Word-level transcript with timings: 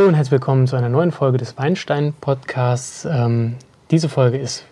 Hallo 0.00 0.08
und 0.08 0.14
herzlich 0.14 0.32
willkommen 0.32 0.66
zu 0.66 0.76
einer 0.76 0.88
neuen 0.88 1.12
Folge 1.12 1.36
des 1.36 1.58
Weinstein-Podcasts. 1.58 3.04
Ähm, 3.04 3.56
diese 3.90 4.08
Folge 4.08 4.38
ist 4.38 4.64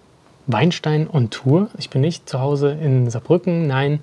Weinstein 0.46 1.06
on 1.06 1.28
Tour. 1.28 1.68
Ich 1.76 1.90
bin 1.90 2.00
nicht 2.00 2.26
zu 2.26 2.40
Hause 2.40 2.70
in 2.70 3.10
Saarbrücken, 3.10 3.66
nein, 3.66 4.00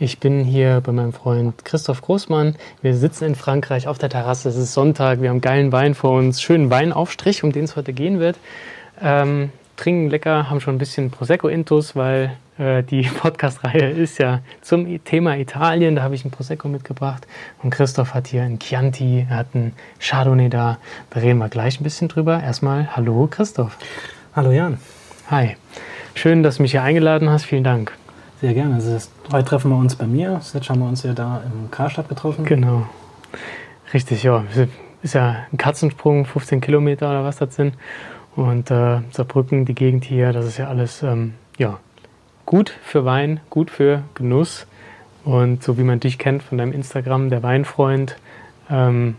ich 0.00 0.18
bin 0.18 0.42
hier 0.42 0.80
bei 0.84 0.90
meinem 0.90 1.12
Freund 1.12 1.64
Christoph 1.64 2.02
Großmann. 2.02 2.56
Wir 2.82 2.96
sitzen 2.96 3.26
in 3.26 3.36
Frankreich 3.36 3.86
auf 3.86 3.98
der 3.98 4.08
Terrasse. 4.08 4.48
Es 4.48 4.56
ist 4.56 4.74
Sonntag, 4.74 5.22
wir 5.22 5.30
haben 5.30 5.40
geilen 5.40 5.70
Wein 5.70 5.94
vor 5.94 6.18
uns, 6.18 6.42
schönen 6.42 6.68
Weinaufstrich, 6.68 7.44
um 7.44 7.52
den 7.52 7.62
es 7.62 7.76
heute 7.76 7.92
gehen 7.92 8.18
wird. 8.18 8.36
Ähm, 9.00 9.52
trinken 9.76 10.10
lecker, 10.10 10.50
haben 10.50 10.60
schon 10.60 10.74
ein 10.74 10.78
bisschen 10.78 11.10
Prosecco-Intus, 11.10 11.94
weil 11.94 12.36
äh, 12.58 12.82
die 12.82 13.02
Podcast-Reihe 13.20 13.90
ist 13.90 14.18
ja 14.18 14.40
zum 14.62 15.02
Thema 15.04 15.36
Italien. 15.36 15.96
Da 15.96 16.02
habe 16.02 16.14
ich 16.14 16.24
ein 16.24 16.30
Prosecco 16.30 16.68
mitgebracht. 16.68 17.26
Und 17.62 17.70
Christoph 17.70 18.14
hat 18.14 18.26
hier 18.28 18.42
ein 18.42 18.58
Chianti, 18.58 19.26
er 19.28 19.36
hat 19.36 19.54
ein 19.54 19.72
Chardonnay 20.00 20.48
da. 20.48 20.78
Da 21.10 21.20
reden 21.20 21.38
wir 21.38 21.48
gleich 21.48 21.80
ein 21.80 21.84
bisschen 21.84 22.08
drüber. 22.08 22.42
Erstmal, 22.42 22.96
hallo 22.96 23.28
Christoph. 23.30 23.76
Hallo 24.34 24.50
Jan. 24.50 24.78
Hi. 25.30 25.56
Schön, 26.14 26.42
dass 26.42 26.56
du 26.56 26.62
mich 26.62 26.70
hier 26.70 26.82
eingeladen 26.82 27.28
hast. 27.28 27.44
Vielen 27.44 27.64
Dank. 27.64 27.92
Sehr 28.40 28.54
gerne. 28.54 28.76
Also 28.76 28.98
heute 29.32 29.48
treffen 29.48 29.70
wir 29.70 29.76
uns 29.76 29.96
bei 29.96 30.06
mir. 30.06 30.40
Jetzt 30.52 30.70
haben 30.70 30.80
wir 30.80 30.88
uns 30.88 31.02
ja 31.02 31.12
da 31.12 31.42
im 31.44 31.70
Karstadt 31.70 32.08
getroffen. 32.08 32.44
Genau. 32.44 32.86
Richtig, 33.92 34.22
ja. 34.22 34.44
Ist 35.02 35.14
ja 35.14 35.46
ein 35.52 35.58
Katzensprung, 35.58 36.24
15 36.24 36.60
Kilometer 36.60 37.08
oder 37.10 37.24
was 37.24 37.36
das 37.36 37.54
sind. 37.54 37.74
Und 38.36 38.70
äh, 38.70 39.00
Saarbrücken, 39.10 39.64
die 39.64 39.74
Gegend 39.74 40.04
hier, 40.04 40.32
das 40.32 40.44
ist 40.44 40.58
ja 40.58 40.68
alles 40.68 41.02
ähm, 41.02 41.34
ja, 41.56 41.78
gut 42.44 42.70
für 42.84 43.04
Wein, 43.04 43.40
gut 43.48 43.70
für 43.70 44.02
Genuss. 44.14 44.66
Und 45.24 45.64
so 45.64 45.78
wie 45.78 45.82
man 45.82 45.98
dich 45.98 46.18
kennt 46.18 46.42
von 46.42 46.58
deinem 46.58 46.72
Instagram, 46.72 47.30
der 47.30 47.42
Weinfreund, 47.42 48.16
ähm, 48.70 49.16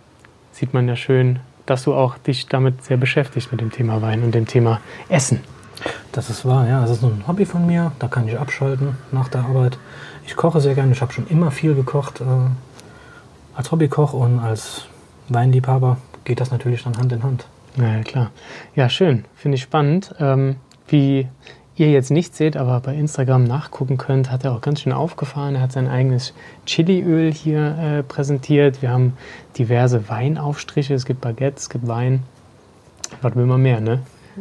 sieht 0.52 0.74
man 0.74 0.88
ja 0.88 0.96
schön, 0.96 1.40
dass 1.66 1.84
du 1.84 1.94
auch 1.94 2.18
dich 2.18 2.48
damit 2.48 2.84
sehr 2.84 2.98
beschäftigst 2.98 3.52
mit 3.52 3.60
dem 3.60 3.72
Thema 3.72 4.02
Wein 4.02 4.24
und 4.24 4.34
dem 4.34 4.46
Thema 4.46 4.80
Essen. 5.10 5.42
Das 6.12 6.30
ist 6.30 6.46
wahr, 6.46 6.68
ja. 6.68 6.82
Das 6.82 6.92
ist 6.92 7.04
ein 7.04 7.28
Hobby 7.28 7.46
von 7.46 7.66
mir. 7.66 7.92
Da 8.00 8.08
kann 8.08 8.28
ich 8.28 8.40
abschalten 8.40 8.98
nach 9.12 9.28
der 9.28 9.42
Arbeit. 9.42 9.78
Ich 10.26 10.36
koche 10.36 10.62
sehr 10.62 10.76
gerne. 10.76 10.92
Ich 10.94 11.02
habe 11.02 11.12
schon 11.12 11.28
immer 11.28 11.52
viel 11.52 11.76
gekocht. 11.76 12.22
Äh, 12.22 12.24
als 13.56 13.72
Hobbykoch 13.72 14.14
und 14.14 14.40
als 14.40 14.86
Weinliebhaber 15.30 15.98
geht 16.24 16.40
das 16.40 16.52
natürlich 16.52 16.84
dann 16.84 16.98
Hand 16.98 17.12
in 17.12 17.24
Hand. 17.24 17.48
Ja, 17.78 18.02
klar. 18.04 18.32
Ja, 18.76 18.90
schön. 18.90 19.26
Finde 19.36 19.56
ich 19.56 19.62
spannend. 19.62 20.16
Ähm, 20.20 20.56
wie 20.88 21.28
ihr 21.76 21.92
jetzt 21.92 22.10
nicht 22.10 22.36
seht, 22.36 22.58
aber 22.58 22.80
bei 22.80 22.96
Instagram 22.96 23.44
nachgucken 23.44 23.98
könnt, 23.98 24.32
hat 24.32 24.44
er 24.44 24.54
auch 24.54 24.62
ganz 24.62 24.82
schön 24.82 24.94
aufgefahren. 24.94 25.56
Er 25.56 25.62
hat 25.62 25.72
sein 25.72 25.88
eigenes 25.88 26.34
Chiliöl 26.66 27.32
hier 27.32 27.78
äh, 27.78 28.04
präsentiert. 28.04 28.82
Wir 28.82 28.90
haben 28.90 29.14
diverse 29.58 30.10
Weinaufstriche. 30.10 30.96
Es 30.96 31.06
gibt 31.06 31.22
Baguettes, 31.22 31.64
es 31.64 31.70
gibt 31.70 31.88
Wein. 31.88 32.24
Was 33.22 33.36
will 33.36 33.46
man 33.46 33.62
mehr, 33.62 33.80
ne? 33.80 34.00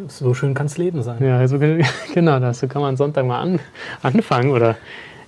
So 0.09 0.34
schön 0.34 0.55
kann 0.55 0.66
es 0.66 0.78
Leben 0.78 1.03
sein. 1.03 1.22
Ja, 1.22 1.38
also, 1.38 1.59
genau 2.15 2.41
das. 2.41 2.61
So 2.61 2.69
kann 2.69 2.82
man 2.82 2.97
Sonntag 2.97 3.27
mal 3.27 3.41
an, 3.41 3.61
anfangen 4.03 4.50
oder 4.50 4.77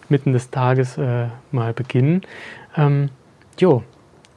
mitten 0.08 0.32
des 0.32 0.50
Tages 0.50 0.96
äh, 0.96 1.26
mal 1.52 1.74
beginnen. 1.74 2.22
Ähm, 2.76 3.10
jo, 3.58 3.82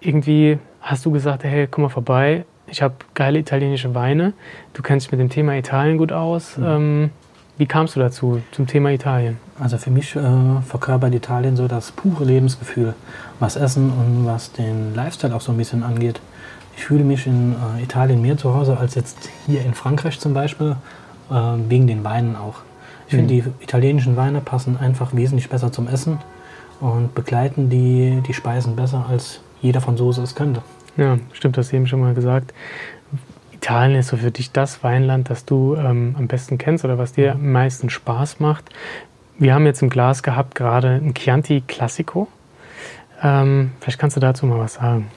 irgendwie 0.02 0.58
hast 0.82 1.06
du 1.06 1.12
gesagt, 1.12 1.44
hey, 1.46 1.68
komm 1.68 1.84
mal 1.84 1.90
vorbei. 1.90 2.46
Ich 2.72 2.82
habe 2.82 2.96
geile 3.14 3.40
italienische 3.40 3.94
Weine. 3.94 4.34
Du 4.74 4.82
kennst 4.82 5.06
dich 5.06 5.12
mit 5.12 5.20
dem 5.20 5.30
Thema 5.30 5.56
Italien 5.56 5.98
gut 5.98 6.12
aus. 6.12 6.58
Mhm. 6.58 6.66
Ähm, 6.66 7.10
wie 7.58 7.68
kamst 7.68 7.96
du 7.96 8.00
dazu, 8.00 8.42
zum 8.52 8.66
Thema 8.66 8.90
Italien? 8.92 9.38
Also 9.60 9.78
für 9.78 9.92
mich 9.92 10.16
äh, 10.16 10.22
verkörpert 10.66 11.14
Italien 11.14 11.56
so 11.56 11.68
das 11.68 11.92
pure 11.92 12.24
Lebensgefühl, 12.24 12.96
was 13.40 13.56
Essen 13.56 13.92
und 13.92 14.26
was 14.26 14.52
den 14.52 14.96
Lifestyle 14.96 15.36
auch 15.36 15.42
so 15.42 15.52
ein 15.52 15.58
bisschen 15.58 15.84
angeht 15.84 16.20
ich 16.82 16.86
fühle 16.86 17.04
mich 17.04 17.28
in 17.28 17.54
äh, 17.54 17.84
Italien 17.84 18.22
mehr 18.22 18.38
zu 18.38 18.54
Hause 18.54 18.78
als 18.78 18.96
jetzt 18.96 19.30
hier 19.46 19.64
in 19.64 19.74
Frankreich 19.74 20.20
zum 20.20 20.34
Beispiel, 20.34 20.76
äh, 21.30 21.34
wegen 21.70 21.88
den 21.88 22.04
Weinen 22.04 22.36
auch. 22.36 22.56
Ich 23.08 23.14
mhm. 23.14 23.28
finde, 23.28 23.34
die 23.36 23.44
italienischen 23.64 24.16
Weine 24.16 24.42
passen 24.42 24.78
einfach 24.78 25.14
wesentlich 25.14 25.50
besser 25.50 25.72
zum 25.72 25.88
Essen 25.88 26.20
und 26.80 27.14
begleiten 27.14 27.70
die, 27.70 28.24
die 28.26 28.34
Speisen 28.34 28.76
besser, 28.76 29.06
als 29.08 29.42
jeder 29.62 29.82
Franzose 29.82 30.24
es 30.24 30.34
könnte. 30.34 30.62
Ja, 30.98 31.18
stimmt, 31.34 31.58
das 31.58 31.72
eben 31.74 31.88
schon 31.88 32.02
mal 32.02 32.14
gesagt. 32.14 32.54
Italien 33.54 34.00
ist 34.00 34.08
so 34.08 34.18
für 34.18 34.32
dich 34.32 34.52
das 34.52 34.84
Weinland, 34.84 35.30
das 35.30 35.46
du 35.46 35.76
ähm, 35.76 36.16
am 36.18 36.28
besten 36.28 36.58
kennst 36.58 36.84
oder 36.84 36.98
was 36.98 37.14
dir 37.14 37.34
am 37.34 37.52
meisten 37.52 37.90
Spaß 37.90 38.40
macht. 38.40 38.66
Wir 39.38 39.54
haben 39.54 39.66
jetzt 39.66 39.82
im 39.82 39.90
Glas 39.90 40.24
gehabt 40.24 40.56
gerade 40.56 41.00
ein 41.04 41.14
Chianti 41.14 41.62
Classico. 41.68 42.28
Ähm, 43.22 43.72
vielleicht 43.80 44.00
kannst 44.00 44.16
du 44.18 44.20
dazu 44.20 44.46
mal 44.46 44.60
was 44.60 44.76
sagen. 44.76 45.10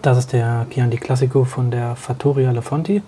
Das 0.00 0.16
ist 0.16 0.32
der 0.32 0.66
Chianti 0.70 0.96
Classico 0.96 1.44
von 1.44 1.70
der 1.70 1.96
Fattoria 1.96 2.52
Lefonti. 2.52 3.02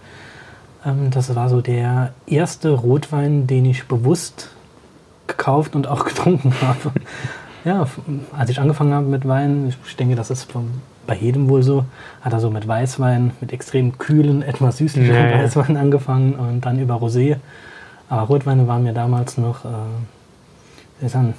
Ähm, 0.84 1.10
das 1.10 1.34
war 1.34 1.48
so 1.48 1.60
der 1.60 2.12
erste 2.26 2.70
Rotwein, 2.70 3.46
den 3.46 3.64
ich 3.64 3.86
bewusst 3.86 4.50
gekauft 5.26 5.76
und 5.76 5.86
auch 5.86 6.04
getrunken 6.08 6.52
habe. 6.60 6.92
ja, 7.64 7.86
als 8.36 8.50
ich 8.50 8.60
angefangen 8.60 8.92
habe 8.92 9.06
mit 9.06 9.26
Wein, 9.26 9.72
ich 9.86 9.96
denke, 9.96 10.16
das 10.16 10.30
ist 10.30 10.44
bei 11.06 11.16
jedem 11.16 11.48
wohl 11.48 11.62
so, 11.62 11.84
hat 12.20 12.32
er 12.32 12.40
so 12.40 12.50
mit 12.50 12.66
Weißwein, 12.66 13.32
mit 13.40 13.52
extrem 13.52 13.98
kühlen, 13.98 14.42
etwas 14.42 14.78
süßlichen 14.78 15.12
nee. 15.12 15.34
Weißwein 15.34 15.76
angefangen 15.76 16.34
und 16.34 16.64
dann 16.64 16.78
über 16.78 16.96
Rosé. 16.96 17.36
Aber 18.08 18.22
Rotweine 18.22 18.66
waren 18.68 18.82
mir 18.82 18.92
damals 18.92 19.38
noch, 19.38 19.64
äh, 19.64 21.08
sagen, 21.08 21.34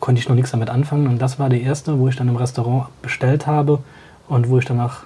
konnte 0.00 0.20
ich 0.20 0.28
noch 0.28 0.36
nichts 0.36 0.50
damit 0.50 0.70
anfangen. 0.70 1.06
Und 1.06 1.20
das 1.20 1.38
war 1.38 1.48
der 1.48 1.60
erste, 1.60 1.98
wo 1.98 2.08
ich 2.08 2.16
dann 2.16 2.28
im 2.28 2.36
Restaurant 2.36 2.86
bestellt 3.02 3.46
habe 3.46 3.80
und 4.28 4.48
wo 4.48 4.58
ich 4.58 4.64
danach 4.64 5.04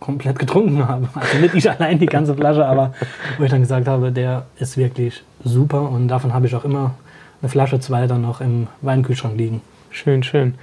komplett 0.00 0.38
getrunken 0.38 0.86
habe. 0.86 1.08
Also 1.14 1.38
nicht 1.38 1.54
ich 1.54 1.70
allein 1.70 1.98
die 1.98 2.06
ganze 2.06 2.34
Flasche, 2.34 2.66
aber 2.66 2.94
wo 3.38 3.44
ich 3.44 3.50
dann 3.50 3.60
gesagt 3.60 3.88
habe, 3.88 4.12
der 4.12 4.44
ist 4.58 4.76
wirklich 4.76 5.22
super 5.44 5.88
und 5.90 6.08
davon 6.08 6.34
habe 6.34 6.46
ich 6.46 6.54
auch 6.54 6.64
immer 6.64 6.94
eine 7.40 7.48
Flasche 7.48 7.80
zwei 7.80 8.06
dann 8.06 8.22
noch 8.22 8.40
im 8.40 8.68
Weinkühlschrank 8.82 9.36
liegen. 9.36 9.62
Schön, 9.90 10.22
schön. 10.22 10.54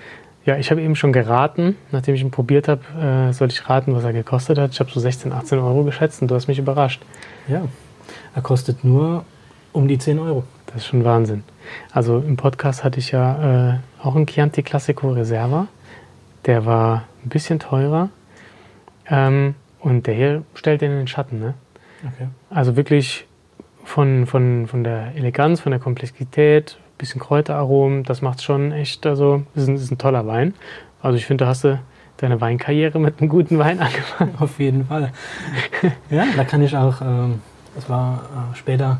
Ja, 0.45 0.57
ich 0.57 0.71
habe 0.71 0.81
eben 0.81 0.95
schon 0.95 1.13
geraten, 1.13 1.75
nachdem 1.91 2.15
ich 2.15 2.21
ihn 2.21 2.31
probiert 2.31 2.67
habe, 2.67 2.81
äh, 2.99 3.33
sollte 3.33 3.53
ich 3.53 3.69
raten, 3.69 3.93
was 3.93 4.03
er 4.03 4.13
gekostet 4.13 4.57
hat. 4.57 4.71
Ich 4.71 4.79
habe 4.79 4.89
so 4.89 4.99
16, 4.99 5.31
18 5.31 5.59
Euro 5.59 5.83
geschätzt 5.83 6.21
und 6.21 6.31
du 6.31 6.35
hast 6.35 6.47
mich 6.47 6.59
überrascht. 6.59 7.01
Ja, 7.47 7.63
er 8.33 8.41
kostet 8.41 8.83
nur 8.83 9.25
um 9.73 9.87
die 9.87 9.97
10 9.97 10.17
Euro. 10.19 10.43
Das 10.67 10.77
ist 10.77 10.87
schon 10.87 11.03
Wahnsinn. 11.03 11.43
Also 11.91 12.19
im 12.19 12.37
Podcast 12.37 12.83
hatte 12.83 12.99
ich 12.99 13.11
ja 13.11 13.73
äh, 13.73 13.79
auch 14.01 14.15
einen 14.15 14.27
Chianti 14.27 14.63
Classico 14.63 15.11
Reserva. 15.11 15.67
Der 16.45 16.65
war 16.65 17.05
ein 17.23 17.29
bisschen 17.29 17.59
teurer. 17.59 18.09
Ähm, 19.09 19.55
und 19.79 20.07
der 20.07 20.13
hier 20.13 20.43
stellt 20.53 20.81
den 20.81 20.91
in 20.91 20.97
den 20.99 21.07
Schatten. 21.07 21.39
Ne? 21.39 21.53
Okay. 22.01 22.27
Also 22.49 22.75
wirklich 22.75 23.27
von, 23.83 24.25
von, 24.27 24.67
von 24.67 24.83
der 24.83 25.15
Eleganz, 25.15 25.61
von 25.61 25.71
der 25.71 25.79
Komplexität, 25.79 26.77
bisschen 26.99 27.19
Kräuteraromen, 27.19 28.03
das 28.03 28.21
macht 28.21 28.43
schon 28.43 28.71
echt, 28.71 29.07
also 29.07 29.43
ist 29.55 29.67
ein, 29.67 29.75
ist 29.75 29.91
ein 29.91 29.97
toller 29.97 30.27
Wein. 30.27 30.53
Also 31.01 31.17
ich 31.17 31.25
finde, 31.25 31.45
da 31.45 31.49
hast 31.49 31.63
du 31.63 31.79
deine 32.17 32.39
Weinkarriere 32.41 32.99
mit 32.99 33.19
einem 33.19 33.29
guten 33.29 33.57
Wein 33.57 33.79
angefangen. 33.79 34.35
Auf 34.39 34.59
jeden 34.59 34.85
Fall. 34.85 35.11
ja, 36.11 36.25
da 36.35 36.43
kann 36.43 36.61
ich 36.61 36.77
auch, 36.77 37.01
ähm, 37.01 37.41
das 37.73 37.89
war 37.89 38.21
äh, 38.53 38.55
später, 38.55 38.99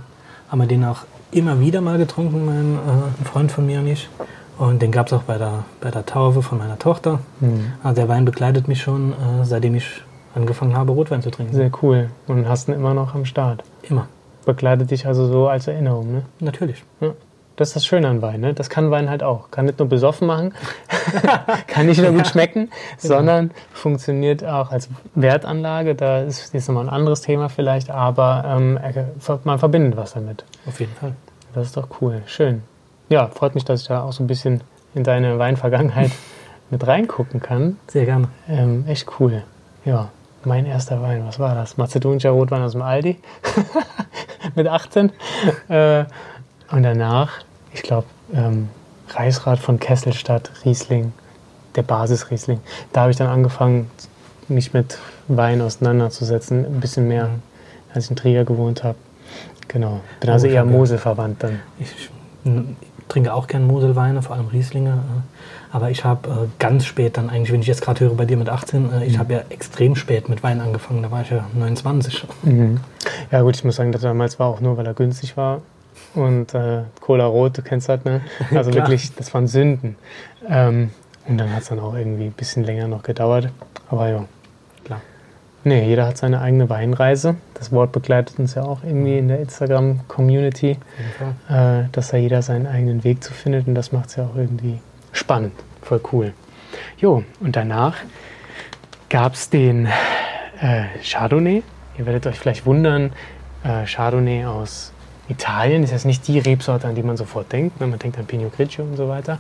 haben 0.50 0.60
wir 0.60 0.68
den 0.68 0.84
auch 0.86 1.06
immer 1.32 1.60
wieder 1.60 1.82
mal 1.82 1.98
getrunken, 1.98 2.46
mein 2.46 2.76
äh, 2.76 3.26
Freund 3.26 3.52
von 3.52 3.66
mir 3.66 3.80
und 3.80 3.88
ich. 3.88 4.10
Und 4.58 4.82
den 4.82 4.92
gab 4.92 5.08
es 5.08 5.14
auch 5.14 5.24
bei 5.24 5.38
der, 5.38 5.64
bei 5.80 5.92
der 5.92 6.06
Taufe 6.06 6.42
von 6.42 6.58
meiner 6.58 6.80
Tochter. 6.80 7.20
Mhm. 7.40 7.74
Also 7.84 8.02
der 8.02 8.10
Wein 8.10 8.26
begleitet 8.26 8.68
mich 8.68 8.82
schon, 8.82 9.14
äh, 9.14 9.44
seitdem 9.44 9.76
ich 9.76 10.02
angefangen 10.36 10.76
habe, 10.76 10.92
Rotwein 10.92 11.22
zu 11.22 11.32
trinken. 11.32 11.54
Sehr 11.54 11.72
cool. 11.82 12.10
Und 12.28 12.48
hast 12.48 12.68
ihn 12.68 12.74
immer 12.74 12.94
noch 12.94 13.16
am 13.16 13.26
Start. 13.26 13.64
Immer. 13.84 14.08
Begleitet 14.46 14.92
dich 14.92 15.06
also 15.06 15.28
so 15.28 15.48
als 15.48 15.68
Erinnerung, 15.68 16.12
ne? 16.12 16.24
Natürlich. 16.40 16.84
Ja. 17.02 17.14
Das 17.60 17.70
ist 17.70 17.76
das 17.76 17.86
Schöne 17.86 18.08
an 18.08 18.22
Wein, 18.22 18.40
ne? 18.40 18.54
Das 18.54 18.70
kann 18.70 18.90
Wein 18.90 19.10
halt 19.10 19.22
auch. 19.22 19.52
Kann 19.52 19.66
nicht 19.66 19.78
nur 19.80 19.88
besoffen 19.88 20.28
machen, 20.28 20.54
kann 21.68 21.86
nicht 21.86 22.02
nur 22.02 22.12
gut 22.12 22.28
schmecken, 22.32 22.70
genau. 23.02 23.16
sondern 23.16 23.52
funktioniert 23.74 24.44
auch 24.44 24.72
als 24.72 24.90
Wertanlage. 25.14 25.94
Da 25.94 26.22
ist 26.22 26.54
jetzt 26.54 26.68
nochmal 26.68 26.86
ein 26.86 26.90
anderes 26.90 27.22
Thema 27.22 27.50
vielleicht, 27.50 27.92
aber 27.92 28.44
ähm, 28.48 28.80
man 29.44 29.60
verbindet 29.60 29.98
was 29.98 30.14
damit. 30.14 30.44
Auf 30.66 30.80
jeden 30.80 30.94
Fall. 30.94 31.14
Das 31.54 31.68
ist 31.68 31.78
doch 31.78 31.88
cool. 32.02 32.22
Schön 32.26 32.64
ja, 33.10 33.28
freut 33.28 33.56
mich, 33.56 33.66
dass 33.66 33.82
ich 33.82 33.88
da 33.88 34.04
auch 34.04 34.14
so 34.14 34.24
ein 34.24 34.28
bisschen 34.28 34.62
in 34.94 35.04
deine 35.04 35.38
Weinvergangenheit 35.40 36.12
mit 36.70 36.86
reingucken 36.88 37.42
kann. 37.42 37.78
Sehr 37.88 38.06
gerne. 38.06 38.30
Ähm, 38.48 38.86
echt 38.88 39.08
cool. 39.20 39.44
Ja, 39.84 40.10
mein 40.46 40.66
erster 40.66 41.02
Wein, 41.02 41.26
was 41.26 41.40
war 41.40 41.56
das? 41.56 41.78
Mazedonischer 41.78 42.30
Rotwein 42.30 42.62
aus 42.62 42.74
dem 42.74 42.82
Aldi 42.82 43.18
mit 44.56 44.68
18. 44.68 45.12
Äh, 45.68 46.06
und 46.72 46.84
danach, 46.84 47.40
ich 47.74 47.82
glaube, 47.82 48.08
ähm, 48.34 48.70
Reisrad 49.10 49.60
von 49.60 49.80
Kesselstadt, 49.80 50.52
Riesling, 50.66 51.14
der 51.76 51.84
Basisriesling. 51.84 52.60
Da 52.94 53.02
habe 53.02 53.12
ich 53.12 53.18
dann 53.18 53.28
angefangen, 53.28 53.90
mich 54.48 54.74
mit 54.74 54.98
Wein 55.28 55.62
auseinanderzusetzen, 55.62 56.66
ein 56.66 56.80
bisschen 56.80 57.08
mehr, 57.08 57.30
als 57.94 58.06
ich 58.06 58.12
in 58.12 58.16
Trier 58.18 58.46
gewohnt 58.46 58.84
habe. 58.84 58.98
Genau. 59.68 60.02
Bin 60.20 60.30
also 60.30 60.48
oh, 60.48 60.50
eher 60.50 60.66
Mosel 60.66 60.98
verwandt 60.98 61.44
dann. 61.44 61.60
Ich, 61.80 62.10
trinke 63.10 63.34
auch 63.34 63.48
gern 63.48 63.66
Moselweine, 63.68 64.22
vor 64.22 64.36
allem 64.36 64.48
Rieslinge. 64.48 64.92
Äh, 64.92 65.76
aber 65.76 65.90
ich 65.92 66.06
habe 66.06 66.30
äh, 66.30 66.34
ganz 66.60 66.86
spät 66.86 67.18
dann 67.18 67.30
eigentlich, 67.30 67.52
wenn 67.52 67.62
ich 67.62 67.68
jetzt 67.68 67.82
gerade 67.82 68.00
höre 68.02 68.14
bei 68.14 68.26
dir 68.26 68.38
mit 68.38 68.50
18, 68.50 68.92
äh, 68.94 69.06
ich 69.06 69.16
Mhm. 69.16 69.20
habe 69.20 69.34
ja 69.34 69.42
extrem 69.50 69.96
spät 69.96 70.30
mit 70.30 70.42
Wein 70.42 70.62
angefangen. 70.62 71.04
Da 71.04 71.12
war 71.12 71.22
ich 71.22 71.30
ja 71.30 71.46
29. 71.54 72.26
Mhm. 72.44 72.80
Ja 73.32 73.42
gut, 73.42 73.56
ich 73.56 73.64
muss 73.64 73.76
sagen, 73.76 73.92
das 73.92 74.02
damals 74.02 74.40
war 74.40 74.48
auch 74.48 74.62
nur, 74.62 74.78
weil 74.78 74.86
er 74.86 74.94
günstig 74.94 75.36
war. 75.36 75.62
Und 76.16 76.54
äh, 76.54 76.84
Cola 77.00 77.26
Rot, 77.26 77.58
du 77.58 77.62
kennst 77.62 77.90
das, 77.90 78.04
ne? 78.04 78.22
Also 78.56 78.74
wirklich, 78.74 79.14
das 79.16 79.34
waren 79.34 79.48
Sünden. 79.48 79.96
Ähm, 80.48 80.92
und 81.28 81.38
dann 81.38 81.54
hat 81.54 81.62
es 81.62 81.70
dann 81.70 81.80
auch 81.80 81.94
irgendwie 81.94 82.26
ein 82.26 82.34
bisschen 82.34 82.64
länger 82.64 82.88
noch 82.88 83.04
gedauert. 83.04 83.50
Aber 83.90 84.10
ja, 84.10 84.26
klar. 84.84 85.02
Nee, 85.64 85.86
jeder 85.86 86.08
hat 86.08 86.18
seine 86.18 86.42
eigene 86.42 86.70
Weinreise. 86.70 87.36
Das 87.54 87.72
Wort 87.72 87.92
begleitet 87.92 88.40
uns 88.40 88.56
ja 88.56 88.64
auch 88.64 88.84
irgendwie 88.84 89.18
in 89.18 89.28
der 89.28 89.40
Instagram-Community, 89.40 90.78
äh, 91.50 91.84
dass 91.92 92.10
da 92.10 92.18
jeder 92.18 92.42
seinen 92.42 92.66
eigenen 92.66 93.04
Weg 93.04 93.24
zu 93.24 93.34
findet. 93.34 93.68
Und 93.68 93.76
das 93.76 93.92
macht 93.92 94.10
es 94.10 94.16
ja 94.16 94.26
auch 94.26 94.36
irgendwie 94.36 94.80
spannend. 95.12 95.54
Voll 95.82 96.02
cool. 96.12 96.34
Jo, 96.98 97.24
und 97.40 97.56
danach 97.56 97.96
gab 99.10 99.34
es 99.34 99.50
den 99.50 99.88
äh, 100.62 100.86
Chardonnay. 101.04 101.64
Ihr 101.98 102.06
werdet 102.06 102.28
euch 102.28 102.40
vielleicht 102.40 102.66
wundern, 102.66 103.12
äh, 103.64 103.86
Chardonnay 103.86 104.46
aus 104.46 104.94
Italien 105.30 105.84
ist 105.84 105.92
jetzt 105.92 106.06
nicht 106.06 106.28
die 106.28 106.40
Rebsorte, 106.40 106.88
an 106.88 106.96
die 106.96 107.04
man 107.04 107.16
sofort 107.16 107.52
denkt. 107.52 107.80
Ne? 107.80 107.88
Man 107.88 108.00
denkt 108.00 108.18
an 108.18 108.26
Pinot 108.26 108.56
Grigio 108.56 108.84
und 108.84 108.98
so 108.98 109.08
weiter. 109.08 109.38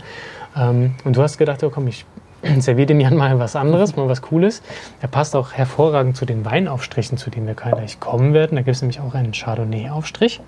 Ähm, 0.56 0.96
und 1.04 1.16
du 1.16 1.22
hast 1.22 1.38
gedacht, 1.38 1.64
oh 1.64 1.70
komm, 1.70 1.88
ich 1.88 2.06
serviere 2.60 2.88
dem 2.88 3.00
Jan 3.00 3.16
mal 3.16 3.40
was 3.40 3.56
anderes, 3.56 3.96
mal 3.96 4.08
was 4.08 4.22
Cooles. 4.22 4.62
Er 5.02 5.08
passt 5.08 5.36
auch 5.36 5.54
hervorragend 5.54 6.16
zu 6.16 6.26
den 6.26 6.46
Weinaufstrichen, 6.46 7.18
zu 7.18 7.30
denen 7.30 7.48
wir 7.48 7.56
gleich 7.56 8.00
kommen 8.00 8.34
werden. 8.34 8.56
Da 8.56 8.62
gibt 8.62 8.76
es 8.76 8.82
nämlich 8.82 9.00
auch 9.00 9.14
einen 9.16 9.34
Chardonnay-Aufstrich. 9.34 10.42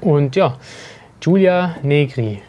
Und 0.00 0.36
ja, 0.36 0.56
Giulia 1.20 1.74
Negri 1.82 2.40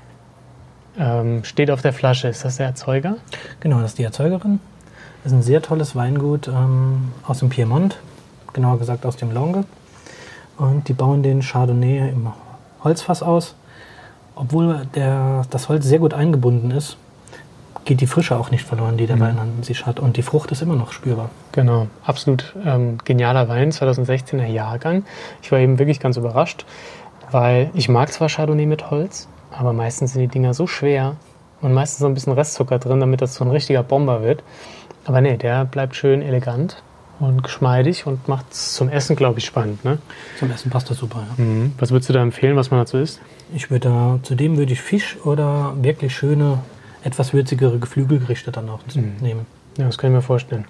ähm, 0.98 1.44
steht 1.44 1.72
auf 1.72 1.82
der 1.82 1.94
Flasche. 1.94 2.28
Ist 2.28 2.46
das 2.46 2.58
der 2.58 2.68
Erzeuger? 2.68 3.18
Genau, 3.60 3.82
das 3.82 3.92
ist 3.92 3.98
die 3.98 4.04
Erzeugerin. 4.04 4.60
Das 5.24 5.32
ist 5.32 5.38
ein 5.38 5.44
sehr 5.44 5.62
tolles 5.62 5.96
Weingut 5.96 6.48
ähm, 6.48 7.12
aus 7.26 7.40
dem 7.40 7.50
Piemont, 7.50 7.98
genauer 8.54 8.80
gesagt 8.80 9.06
aus 9.06 9.18
dem 9.18 9.32
Longe. 9.32 9.66
Und 10.60 10.88
die 10.90 10.94
bauen 10.94 11.24
den 11.24 11.42
Chardonnay 11.42 12.10
im 12.10 12.28
Holzfass 12.84 13.24
aus. 13.24 13.56
Obwohl 14.36 14.86
der, 14.94 15.44
das 15.50 15.70
Holz 15.70 15.86
sehr 15.86 16.00
gut 16.00 16.14
eingebunden 16.14 16.72
ist, 16.72 16.98
geht 17.86 18.02
die 18.02 18.08
Frische 18.08 18.38
auch 18.38 18.52
nicht 18.52 18.66
verloren, 18.66 18.98
die 18.98 19.08
der 19.08 19.16
Mhm. 19.16 19.22
Wein 19.22 19.40
an 19.40 19.64
sich 19.64 19.86
hat. 19.86 20.00
Und 20.00 20.18
die 20.18 20.22
Frucht 20.22 20.52
ist 20.52 20.62
immer 20.62 20.76
noch 20.76 20.92
spürbar. 20.92 21.30
Genau, 21.54 21.88
absolut 22.06 22.54
ähm, 22.66 22.98
genialer 23.04 23.50
Wein, 23.50 23.72
2016er 23.72 24.46
Jahrgang. 24.46 25.04
Ich 25.42 25.52
war 25.52 25.60
eben 25.60 25.80
wirklich 25.80 26.00
ganz 26.00 26.18
überrascht, 26.18 26.66
weil 27.32 27.72
ich 27.74 27.90
mag 27.90 28.12
zwar 28.12 28.30
Chardonnay 28.30 28.66
mit 28.66 28.92
Holz, 28.92 29.28
aber 29.52 29.74
meistens 29.74 30.14
sind 30.14 30.22
die 30.22 30.28
Dinger 30.28 30.54
so 30.54 30.68
schwer 30.68 31.16
und 31.62 31.74
meistens 31.74 32.00
so 32.00 32.06
ein 32.06 32.14
bisschen 32.14 32.34
Restzucker 32.34 32.80
drin, 32.80 33.00
damit 33.00 33.22
das 33.22 33.36
so 33.36 33.44
ein 33.44 33.52
richtiger 33.52 33.84
Bomber 33.84 34.22
wird. 34.22 34.44
Aber 35.06 35.22
nee, 35.22 35.38
der 35.38 35.66
bleibt 35.66 35.96
schön 35.96 36.22
elegant 36.22 36.84
und 37.20 37.44
geschmeidig 37.44 38.06
und 38.06 38.28
macht 38.28 38.46
es 38.52 38.74
zum 38.74 38.90
Essen, 38.90 39.16
glaube 39.16 39.40
ich, 39.40 39.46
spannend. 39.46 39.84
Ne? 39.86 39.98
Zum 40.38 40.50
Essen 40.52 40.70
passt 40.72 40.90
das 40.90 40.98
super. 40.98 41.24
Ja. 41.38 41.44
Mhm. 41.44 41.74
Was 41.78 41.92
würdest 41.92 42.10
du 42.10 42.14
da 42.14 42.22
empfehlen, 42.22 42.56
was 42.56 42.72
man 42.72 42.80
dazu 42.80 42.98
isst? 42.98 43.20
Ich 43.54 43.70
würde 43.72 43.90
da, 43.90 44.20
zudem 44.24 44.58
würde 44.58 44.74
ich 44.74 44.82
Fisch 44.82 45.18
oder 45.24 45.74
wirklich 45.82 46.16
schöne, 46.16 46.60
etwas 47.04 47.34
würzigere 47.34 47.80
Geflügelgerichte 47.80 48.52
dann 48.52 48.70
auch 48.70 48.80
Mhm. 48.94 49.14
nehmen. 49.22 49.46
Ja, 49.78 49.86
das 49.86 49.98
kann 49.98 50.12
ich 50.12 50.16
mir 50.16 50.22
vorstellen. 50.22 50.66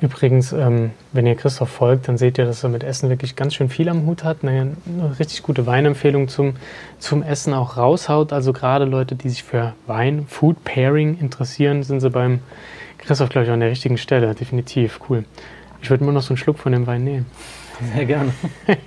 Übrigens, 0.00 0.52
ähm, 0.52 0.92
wenn 1.12 1.26
ihr 1.26 1.34
Christoph 1.34 1.68
folgt, 1.68 2.08
dann 2.08 2.16
seht 2.16 2.38
ihr, 2.38 2.46
dass 2.46 2.64
er 2.64 2.70
mit 2.70 2.82
Essen 2.82 3.10
wirklich 3.10 3.36
ganz 3.36 3.54
schön 3.54 3.68
viel 3.68 3.86
am 3.90 4.06
Hut 4.06 4.24
hat. 4.24 4.38
Eine, 4.42 4.74
eine 4.86 5.18
richtig 5.18 5.42
gute 5.42 5.66
Weinempfehlung 5.66 6.28
zum, 6.28 6.54
zum 6.98 7.22
Essen 7.22 7.52
auch 7.52 7.76
raushaut. 7.76 8.32
Also 8.32 8.54
gerade 8.54 8.86
Leute, 8.86 9.14
die 9.14 9.28
sich 9.28 9.42
für 9.42 9.74
Wein, 9.86 10.24
Food 10.26 10.64
Pairing 10.64 11.18
interessieren, 11.18 11.82
sind 11.82 12.00
sie 12.00 12.08
beim 12.08 12.38
Christoph, 12.96 13.28
glaube 13.28 13.44
ich, 13.46 13.52
an 13.52 13.60
der 13.60 13.68
richtigen 13.68 13.98
Stelle. 13.98 14.34
Definitiv, 14.34 15.00
cool. 15.10 15.24
Ich 15.82 15.90
würde 15.90 16.04
nur 16.04 16.12
noch 16.12 16.22
so 16.22 16.30
einen 16.30 16.36
Schluck 16.36 16.58
von 16.58 16.72
dem 16.72 16.86
Wein 16.86 17.04
nehmen. 17.04 17.26
Sehr 17.94 18.06
gerne. 18.06 18.32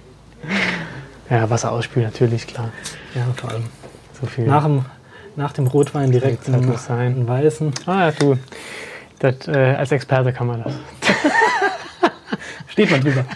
Ja, 1.30 1.50
Wasser 1.50 1.72
ausspülen 1.72 2.10
natürlich, 2.10 2.46
klar. 2.46 2.70
Ja, 3.16 3.26
vor 3.36 3.50
allem. 3.50 3.64
So 4.20 4.28
viel. 4.28 4.46
Nach 4.46 4.66
dem, 4.66 4.86
nach 5.36 5.54
dem 5.54 5.68
Rotwein 5.68 6.12
direkt 6.12 6.48
einen, 6.48 6.68
muss 6.68 6.86
sein. 6.86 7.16
einen 7.16 7.28
weißen. 7.28 7.74
ah, 7.86 8.06
ja, 8.06 8.12
du. 8.12 8.38
Das, 9.20 9.48
äh, 9.48 9.74
als 9.76 9.92
Experte 9.92 10.34
kann 10.34 10.48
man 10.48 10.64
das. 10.64 10.74
Steht 12.68 12.92
mal 12.92 13.00
drüber. 13.00 13.26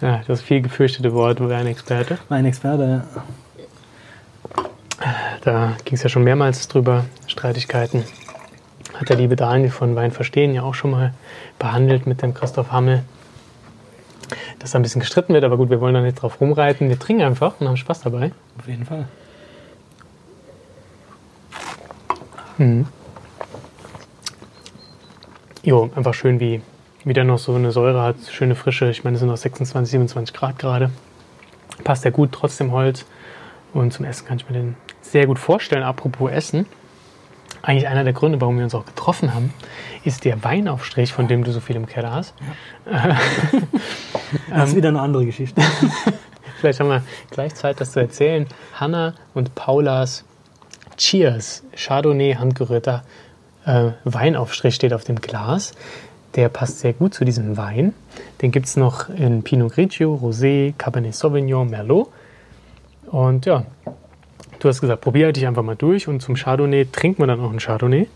Ja, 0.00 0.20
das 0.28 0.42
viel 0.42 0.62
gefürchtete 0.62 1.12
Wort, 1.12 1.40
Weinexperte. 1.40 2.18
Mein 2.28 2.44
Experte. 2.44 3.02
Da 5.40 5.76
ging 5.84 5.94
es 5.94 6.04
ja 6.04 6.08
schon 6.08 6.22
mehrmals 6.22 6.68
drüber, 6.68 7.04
Streitigkeiten. 7.26 8.04
Hat 8.98 9.08
der 9.08 9.16
liebe 9.16 9.36
Daniel 9.36 9.70
von 9.70 9.94
Wein 9.94 10.10
verstehen 10.10 10.54
ja 10.54 10.62
auch 10.62 10.74
schon 10.74 10.90
mal 10.90 11.14
behandelt 11.58 12.06
mit 12.06 12.20
dem 12.22 12.34
Christoph 12.34 12.72
Hammel. 12.72 13.04
Dass 14.58 14.72
da 14.72 14.78
ein 14.78 14.82
bisschen 14.82 15.00
gestritten 15.00 15.34
wird, 15.34 15.44
aber 15.44 15.56
gut, 15.56 15.70
wir 15.70 15.80
wollen 15.80 15.94
da 15.94 16.00
nicht 16.00 16.20
drauf 16.20 16.40
rumreiten. 16.40 16.88
Wir 16.88 16.98
trinken 16.98 17.22
einfach 17.22 17.60
und 17.60 17.68
haben 17.68 17.76
Spaß 17.76 18.00
dabei. 18.00 18.32
Auf 18.58 18.66
jeden 18.66 18.84
Fall. 18.84 19.06
Jo, 25.62 25.90
einfach 25.94 26.12
schön, 26.12 26.40
wie, 26.40 26.60
wie 27.04 27.12
der 27.12 27.22
noch 27.22 27.38
so 27.38 27.54
eine 27.54 27.70
Säure 27.70 28.02
hat, 28.02 28.16
schöne 28.28 28.56
Frische. 28.56 28.90
Ich 28.90 29.04
meine, 29.04 29.14
es 29.14 29.20
sind 29.20 29.28
noch 29.28 29.36
26, 29.36 29.92
27 29.92 30.34
Grad 30.34 30.58
gerade. 30.58 30.90
Passt 31.84 32.04
ja 32.04 32.10
gut, 32.10 32.32
trotzdem 32.32 32.72
Holz. 32.72 33.06
Und 33.72 33.92
zum 33.92 34.04
Essen 34.04 34.26
kann 34.26 34.38
ich 34.38 34.48
mir 34.48 34.54
den 34.54 34.76
sehr 35.02 35.28
gut 35.28 35.38
vorstellen. 35.38 35.84
Apropos 35.84 36.32
Essen, 36.32 36.66
eigentlich 37.68 37.86
einer 37.86 38.02
der 38.02 38.14
Gründe, 38.14 38.40
warum 38.40 38.56
wir 38.56 38.64
uns 38.64 38.74
auch 38.74 38.86
getroffen 38.86 39.34
haben, 39.34 39.52
ist 40.02 40.24
der 40.24 40.42
Weinaufstrich, 40.42 41.12
von 41.12 41.28
dem 41.28 41.44
du 41.44 41.52
so 41.52 41.60
viel 41.60 41.76
im 41.76 41.86
Keller 41.86 42.12
hast. 42.12 42.34
Das 44.50 44.70
ist 44.70 44.76
wieder 44.76 44.90
eine 44.90 45.00
andere 45.00 45.24
Geschichte. 45.24 45.62
Vielleicht 46.60 46.80
haben 46.80 46.90
wir 46.90 47.02
gleich 47.30 47.54
Zeit, 47.54 47.80
das 47.80 47.92
zu 47.92 48.00
erzählen. 48.00 48.46
Hanna 48.74 49.14
und 49.32 49.54
Paulas 49.54 50.24
Cheers, 50.98 51.62
Chardonnay 51.74 52.34
handgerührter 52.34 53.04
äh, 53.64 53.92
Weinaufstrich 54.04 54.74
steht 54.74 54.92
auf 54.92 55.04
dem 55.04 55.16
Glas. 55.16 55.72
Der 56.34 56.50
passt 56.50 56.80
sehr 56.80 56.92
gut 56.92 57.14
zu 57.14 57.24
diesem 57.24 57.56
Wein. 57.56 57.94
Den 58.42 58.50
gibt 58.50 58.66
es 58.66 58.76
noch 58.76 59.08
in 59.08 59.42
Pinot 59.42 59.72
Grigio, 59.72 60.14
Rosé, 60.14 60.74
Cabernet 60.76 61.14
Sauvignon, 61.14 61.70
Merlot. 61.70 62.08
Und 63.06 63.46
ja, 63.46 63.64
du 64.60 64.68
hast 64.68 64.80
gesagt, 64.80 65.00
probier 65.00 65.32
dich 65.32 65.46
einfach 65.46 65.62
mal 65.62 65.76
durch 65.76 66.08
und 66.08 66.20
zum 66.20 66.34
Chardonnay 66.34 66.86
trinkt 66.90 67.18
man 67.18 67.28
dann 67.28 67.40
auch 67.40 67.50
einen 67.50 67.58
Chardonnay. 67.58 68.08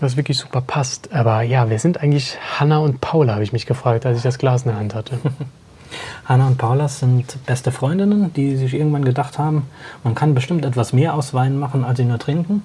Was 0.00 0.16
wirklich 0.16 0.38
super 0.38 0.60
passt. 0.60 1.12
Aber 1.12 1.42
ja, 1.42 1.70
wer 1.70 1.78
sind 1.78 2.02
eigentlich 2.02 2.36
Hanna 2.58 2.78
und 2.78 3.00
Paula, 3.00 3.34
habe 3.34 3.44
ich 3.44 3.52
mich 3.52 3.66
gefragt, 3.66 4.04
als 4.04 4.18
ich 4.18 4.22
das 4.22 4.38
Glas 4.38 4.62
in 4.62 4.70
der 4.70 4.78
Hand 4.78 4.94
hatte. 4.94 5.18
Hanna 6.24 6.48
und 6.48 6.58
Paula 6.58 6.88
sind 6.88 7.44
beste 7.46 7.70
Freundinnen, 7.70 8.32
die 8.34 8.56
sich 8.56 8.74
irgendwann 8.74 9.04
gedacht 9.04 9.38
haben, 9.38 9.68
man 10.02 10.14
kann 10.14 10.34
bestimmt 10.34 10.64
etwas 10.64 10.92
mehr 10.92 11.14
aus 11.14 11.32
Wein 11.32 11.58
machen, 11.58 11.84
als 11.84 11.98
sie 11.98 12.04
nur 12.04 12.18
trinken. 12.18 12.64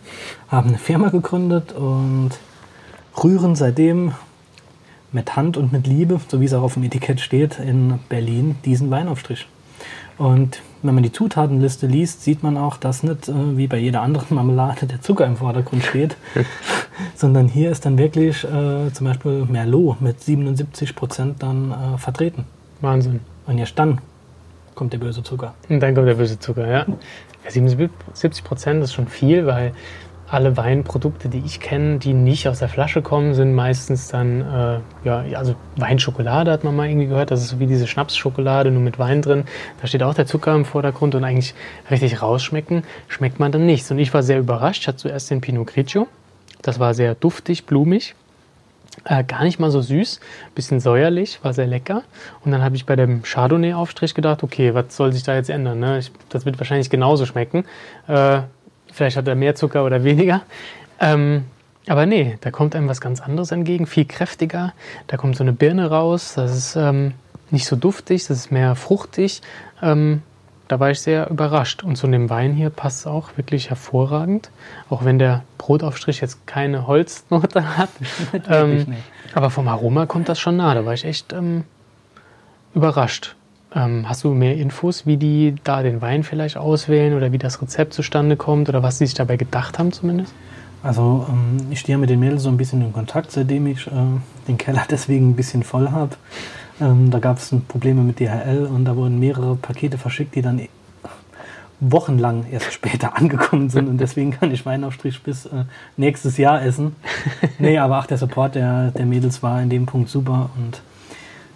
Haben 0.50 0.70
eine 0.70 0.78
Firma 0.80 1.10
gegründet 1.10 1.72
und 1.72 2.32
rühren 3.24 3.56
seitdem 3.56 4.14
mit 5.12 5.36
Hand 5.36 5.58
und 5.58 5.72
mit 5.72 5.88
Liebe, 5.88 6.20
so 6.28 6.42
wie 6.42 6.46
es 6.46 6.54
auch 6.54 6.64
auf 6.64 6.74
dem 6.74 6.84
Etikett 6.84 7.20
steht, 7.20 7.60
in 7.60 8.00
Berlin 8.10 8.56
diesen 8.66 8.90
Weinaufstrich. 8.90 9.48
Und 10.18 10.62
wenn 10.84 10.94
man 10.96 11.04
die 11.04 11.12
Zutatenliste 11.12 11.88
liest, 11.88 12.24
sieht 12.24 12.44
man 12.44 12.58
auch, 12.58 12.78
dass 12.78 13.04
nicht 13.04 13.28
äh, 13.28 13.58
wie 13.58 13.68
bei 13.68 13.78
jeder 13.78 14.02
anderen 14.02 14.28
Marmelade 14.36 14.86
der 14.86 15.02
Zucker 15.02 15.26
im 15.26 15.38
Vordergrund 15.38 15.84
steht, 15.84 16.16
sondern 17.16 17.48
hier 17.48 17.72
ist 17.72 17.86
dann 17.86 17.98
wirklich 17.98 18.44
äh, 18.44 18.92
zum 18.92 19.08
Beispiel 19.08 19.46
Merlot 19.46 20.02
mit 20.02 20.22
77 20.22 20.96
Prozent 20.96 21.44
dann 21.44 21.72
äh, 21.72 21.98
vertreten. 21.98 22.46
Wahnsinn. 22.82 23.20
Und 23.48 23.58
erst 23.58 23.78
dann 23.78 24.00
kommt 24.76 24.94
der 24.94 25.00
böse 25.00 25.24
Zucker. 25.24 25.54
Und 25.70 25.80
dann 25.82 25.94
kommt 25.94 26.08
der 26.08 26.16
böse 26.16 26.40
Zucker, 26.40 26.68
ja. 26.68 26.86
ja 27.44 27.52
77 27.52 28.44
Prozent 28.44 28.84
ist 28.84 28.94
schon 28.94 29.08
viel, 29.08 29.46
weil 29.46 29.74
alle 30.32 30.56
Weinprodukte, 30.56 31.28
die 31.28 31.44
ich 31.46 31.60
kenne, 31.60 32.00
die 32.00 32.14
nicht 32.14 32.48
aus 32.48 32.60
der 32.60 32.70
Flasche 32.70 33.02
kommen, 33.02 33.34
sind 33.34 33.54
meistens 33.54 34.08
dann, 34.08 34.42
äh, 34.42 34.80
ja, 35.04 35.26
also 35.38 35.56
Weinschokolade 35.76 36.52
hat 36.52 36.64
man 36.64 36.74
mal 36.74 36.88
irgendwie 36.88 37.08
gehört. 37.08 37.32
Das 37.32 37.42
ist 37.42 37.50
so 37.50 37.60
wie 37.60 37.68
diese 37.68 37.86
Schnapsschokolade, 37.86 38.72
nur 38.72 38.82
mit 38.82 38.98
Wein 38.98 39.22
drin. 39.22 39.44
Da 39.82 39.88
steht 39.88 40.04
auch 40.04 40.14
der 40.14 40.26
Zucker 40.26 40.56
im 40.56 40.64
Vordergrund 40.64 41.16
und 41.16 41.26
eigentlich 41.26 41.54
richtig 41.90 42.22
rausschmecken, 42.22 42.84
schmeckt 43.10 43.40
man 43.40 43.52
dann 43.52 43.66
nichts. 43.66 43.92
Und 43.92 44.00
ich 44.00 44.14
war 44.14 44.24
sehr 44.24 44.40
überrascht. 44.40 44.84
Ich 44.84 44.88
hatte 44.88 45.00
zuerst 45.00 45.30
den 45.30 45.42
Pinot 45.42 45.68
Grigio. 45.68 46.08
Das 46.62 46.80
war 46.80 46.94
sehr 46.94 47.14
duftig, 47.14 47.66
blumig. 47.66 48.16
Äh, 49.04 49.26
gar 49.26 49.44
nicht 49.44 49.60
mal 49.60 49.72
so 49.72 49.82
süß, 49.82 50.20
bisschen 50.56 50.80
säuerlich, 50.80 51.40
war 51.44 51.54
sehr 51.54 51.68
lecker. 51.68 52.04
Und 52.46 52.52
dann 52.52 52.62
habe 52.62 52.76
ich 52.78 52.86
bei 52.86 52.96
dem 52.96 53.24
Chardonnay-Aufstrich 53.24 54.14
gedacht, 54.14 54.44
okay, 54.44 54.74
was 54.74 54.96
soll 54.96 55.12
sich 55.12 55.24
da 55.24 55.36
jetzt 55.36 55.50
ändern? 55.50 55.80
Ne? 55.80 56.00
Ich, 56.00 56.12
das 56.30 56.46
wird 56.46 56.58
wahrscheinlich 56.60 56.90
genauso 56.90 57.26
schmecken. 57.26 57.66
Äh, 58.08 58.42
vielleicht 58.92 59.18
hat 59.18 59.28
er 59.28 59.36
mehr 59.36 59.56
Zucker 59.56 59.86
oder 59.86 60.04
weniger. 60.04 60.42
Ähm, 61.00 61.46
aber 61.88 62.06
nee, 62.06 62.38
da 62.42 62.52
kommt 62.52 62.76
einem 62.76 62.88
was 62.88 63.02
ganz 63.02 63.22
anderes 63.22 63.52
entgegen, 63.52 63.88
viel 63.88 64.06
kräftiger. 64.06 64.74
Da 65.08 65.18
kommt 65.18 65.36
so 65.36 65.44
eine 65.44 65.54
Birne 65.54 65.90
raus, 65.90 66.34
das 66.36 66.56
ist 66.56 66.76
ähm, 66.76 67.14
nicht 67.50 67.66
so 67.66 67.76
duftig, 67.76 68.28
das 68.28 68.38
ist 68.38 68.52
mehr 68.52 68.76
fruchtig. 68.76 69.42
Ähm, 69.82 70.22
da 70.68 70.80
war 70.80 70.90
ich 70.90 71.02
sehr 71.02 71.30
überrascht. 71.30 71.84
Und 71.84 71.98
zu 71.98 72.08
dem 72.08 72.30
Wein 72.30 72.54
hier 72.54 72.70
passt 72.70 73.02
es 73.02 73.08
auch 73.08 73.36
wirklich 73.36 73.70
hervorragend. 73.70 74.52
Auch 74.90 75.04
wenn 75.04 75.20
der 75.20 75.44
Brotaufstrich 75.58 76.22
jetzt 76.22 76.48
keine 76.48 76.88
Holznote 76.88 77.78
hat. 77.78 77.90
ähm. 78.50 78.96
Aber 79.34 79.50
vom 79.50 79.68
Aroma 79.68 80.06
kommt 80.06 80.30
das 80.30 80.40
schon 80.40 80.58
nah. 80.58 80.74
Da 80.74 80.86
war 80.86 80.94
ich 80.94 81.04
echt 81.04 81.34
ähm, 81.34 81.66
überrascht. 82.74 83.36
Ähm, 83.74 84.08
hast 84.08 84.24
du 84.24 84.34
mehr 84.34 84.58
Infos, 84.58 85.06
wie 85.06 85.18
die 85.18 85.56
da 85.64 85.82
den 85.82 86.02
Wein 86.02 86.24
vielleicht 86.24 86.58
auswählen 86.58 87.16
oder 87.16 87.32
wie 87.32 87.38
das 87.38 87.62
Rezept 87.62 87.94
zustande 87.94 88.36
kommt 88.36 88.68
oder 88.68 88.84
was 88.84 88.98
sie 88.98 89.06
sich 89.06 89.16
dabei 89.16 89.38
gedacht 89.38 89.80
haben 89.80 89.94
zumindest? 89.94 90.34
Also 90.84 91.26
ähm, 91.30 91.68
ich 91.70 91.80
stehe 91.80 91.98
mit 91.98 92.10
den 92.10 92.20
Mädels 92.20 92.44
so 92.44 92.50
ein 92.50 92.58
bisschen 92.58 92.82
in 92.82 92.92
Kontakt, 92.92 93.32
seitdem 93.32 93.68
ich 93.68 93.88
äh, 93.88 93.92
den 94.48 94.58
Keller 94.58 94.84
deswegen 94.90 95.30
ein 95.30 95.36
bisschen 95.36 95.64
voll 95.64 95.90
habe. 95.92 96.16
Ähm, 96.82 97.12
da 97.12 97.20
gab 97.20 97.38
es 97.38 97.54
Probleme 97.68 98.02
mit 98.02 98.20
DHL 98.20 98.66
und 98.66 98.86
da 98.86 98.96
wurden 98.96 99.20
mehrere 99.20 99.56
Pakete 99.56 99.98
verschickt, 99.98 100.36
die 100.36 100.42
dann 100.42 100.62
wochenlang 101.80 102.46
erst 102.52 102.74
später 102.74 103.16
angekommen 103.16 103.70
sind 103.70 103.88
und 103.88 104.00
deswegen 104.00 104.32
kann 104.32 104.52
ich 104.52 104.66
Weinaufstrich 104.66 105.22
bis 105.24 105.46
äh, 105.46 105.64
nächstes 105.96 106.38
Jahr 106.38 106.62
essen. 106.64 106.96
Nee, 107.60 107.78
aber 107.78 108.00
auch 108.00 108.06
der 108.08 108.18
Support 108.18 108.56
der, 108.56 108.92
der 108.92 109.06
Mädels 109.06 109.44
war 109.44 109.62
in 109.62 109.70
dem 109.70 109.86
Punkt 109.86 110.10
super 110.10 110.50
und 110.58 110.82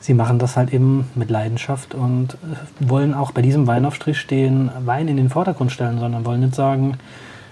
sie 0.05 0.13
machen 0.13 0.37
das 0.37 0.55
halt 0.55 0.71
eben 0.71 1.09
mit 1.15 1.31
Leidenschaft 1.31 1.95
und 1.95 2.35
äh, 2.35 2.89
wollen 2.89 3.15
auch 3.15 3.31
bei 3.31 3.41
diesem 3.41 3.65
Weinaufstrich 3.65 4.27
den 4.27 4.69
Wein 4.85 5.07
in 5.07 5.17
den 5.17 5.29
Vordergrund 5.29 5.71
stellen, 5.71 5.97
sondern 5.99 6.25
wollen 6.25 6.41
nicht 6.41 6.53
sagen, 6.53 6.97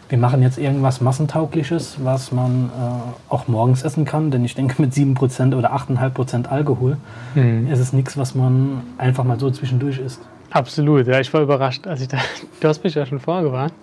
wir 0.10 0.20
machen 0.20 0.44
jetzt 0.44 0.60
irgendwas 0.60 1.02
Massentaugliches, 1.02 1.98
was 2.04 2.32
man 2.32 2.66
äh, 2.70 3.34
auch 3.34 3.48
morgens 3.48 3.82
essen 3.82 4.06
kann, 4.06 4.30
denn 4.30 4.46
ich 4.46 4.54
denke 4.54 4.80
mit 4.80 4.94
7% 4.94 5.56
oder 5.58 5.74
8,5% 5.74 6.46
Alkohol 6.46 6.98
mhm. 7.34 7.68
ist 7.72 7.80
es 7.80 7.92
nichts, 7.92 8.18
was 8.18 8.36
man 8.36 8.84
einfach 9.00 9.24
mal 9.24 9.40
so 9.40 9.50
zwischendurch 9.50 9.98
isst. 9.98 10.22
Absolut, 10.52 11.08
ja, 11.08 11.20
ich 11.20 11.34
war 11.34 11.42
überrascht, 11.42 11.88
als 11.88 12.02
ich 12.02 12.08
da, 12.08 12.20
du 12.60 12.68
hast 12.68 12.84
mich 12.84 12.94
ja 12.94 13.08
schon 13.08 13.20
vorgewarnt, 13.20 13.74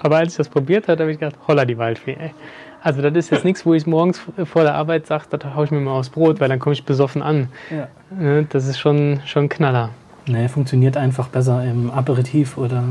aber 0.00 0.18
als 0.18 0.32
ich 0.32 0.36
das 0.36 0.50
probiert 0.50 0.86
hatte, 0.86 1.02
habe 1.04 1.12
ich 1.12 1.18
gedacht, 1.18 1.36
holla 1.48 1.64
die 1.64 1.78
Waldfee, 1.78 2.16
ey. 2.20 2.34
Also 2.82 3.02
das 3.02 3.12
ist 3.12 3.30
jetzt 3.30 3.44
nichts, 3.44 3.66
wo 3.66 3.74
ich 3.74 3.86
morgens 3.86 4.20
vor 4.44 4.62
der 4.62 4.74
Arbeit 4.74 5.06
sage, 5.06 5.24
da 5.30 5.54
haue 5.54 5.64
ich 5.64 5.70
mir 5.70 5.80
mal 5.80 5.98
aufs 5.98 6.10
Brot, 6.10 6.40
weil 6.40 6.48
dann 6.48 6.58
komme 6.58 6.74
ich 6.74 6.84
besoffen 6.84 7.22
an. 7.22 7.48
Ja. 7.70 7.88
Ne, 8.10 8.46
das 8.48 8.66
ist 8.66 8.78
schon, 8.78 9.20
schon 9.26 9.44
ein 9.44 9.48
Knaller. 9.48 9.90
Nee, 10.26 10.48
funktioniert 10.48 10.96
einfach 10.96 11.28
besser 11.28 11.64
im 11.64 11.90
Aperitif 11.90 12.56
oder 12.58 12.84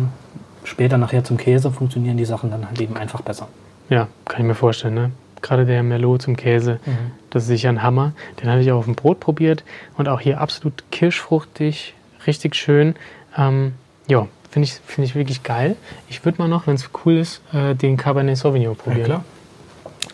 später 0.63 0.97
nachher 0.97 1.23
zum 1.23 1.37
Käse 1.37 1.71
funktionieren 1.71 2.17
die 2.17 2.25
Sachen 2.25 2.51
dann 2.51 2.67
halt 2.67 2.81
eben 2.81 2.97
einfach 2.97 3.21
besser. 3.21 3.47
Ja, 3.89 4.07
kann 4.25 4.41
ich 4.41 4.47
mir 4.47 4.55
vorstellen. 4.55 4.95
Ne? 4.95 5.11
Gerade 5.41 5.65
der 5.65 5.83
Merlot 5.83 6.23
zum 6.23 6.35
Käse, 6.35 6.79
mhm. 6.85 7.11
das 7.29 7.43
ist 7.43 7.49
sicher 7.49 7.69
ein 7.69 7.83
Hammer. 7.83 8.13
Den 8.41 8.49
hatte 8.49 8.61
ich 8.61 8.71
auch 8.71 8.79
auf 8.79 8.85
dem 8.85 8.95
Brot 8.95 9.19
probiert 9.19 9.63
und 9.97 10.09
auch 10.09 10.19
hier 10.19 10.41
absolut 10.41 10.83
kirschfruchtig, 10.91 11.93
richtig 12.25 12.55
schön. 12.55 12.95
Ähm, 13.37 13.73
ja, 14.07 14.27
finde 14.49 14.65
ich, 14.65 14.73
find 14.85 15.07
ich 15.07 15.15
wirklich 15.15 15.43
geil. 15.43 15.75
Ich 16.09 16.25
würde 16.25 16.41
mal 16.41 16.47
noch, 16.47 16.67
wenn 16.67 16.75
es 16.75 16.89
cool 17.05 17.17
ist, 17.17 17.41
äh, 17.53 17.75
den 17.75 17.95
Cabernet 17.95 18.37
Sauvignon 18.37 18.75
probieren. 18.75 18.99
Ja, 18.99 19.05
klar. 19.05 19.25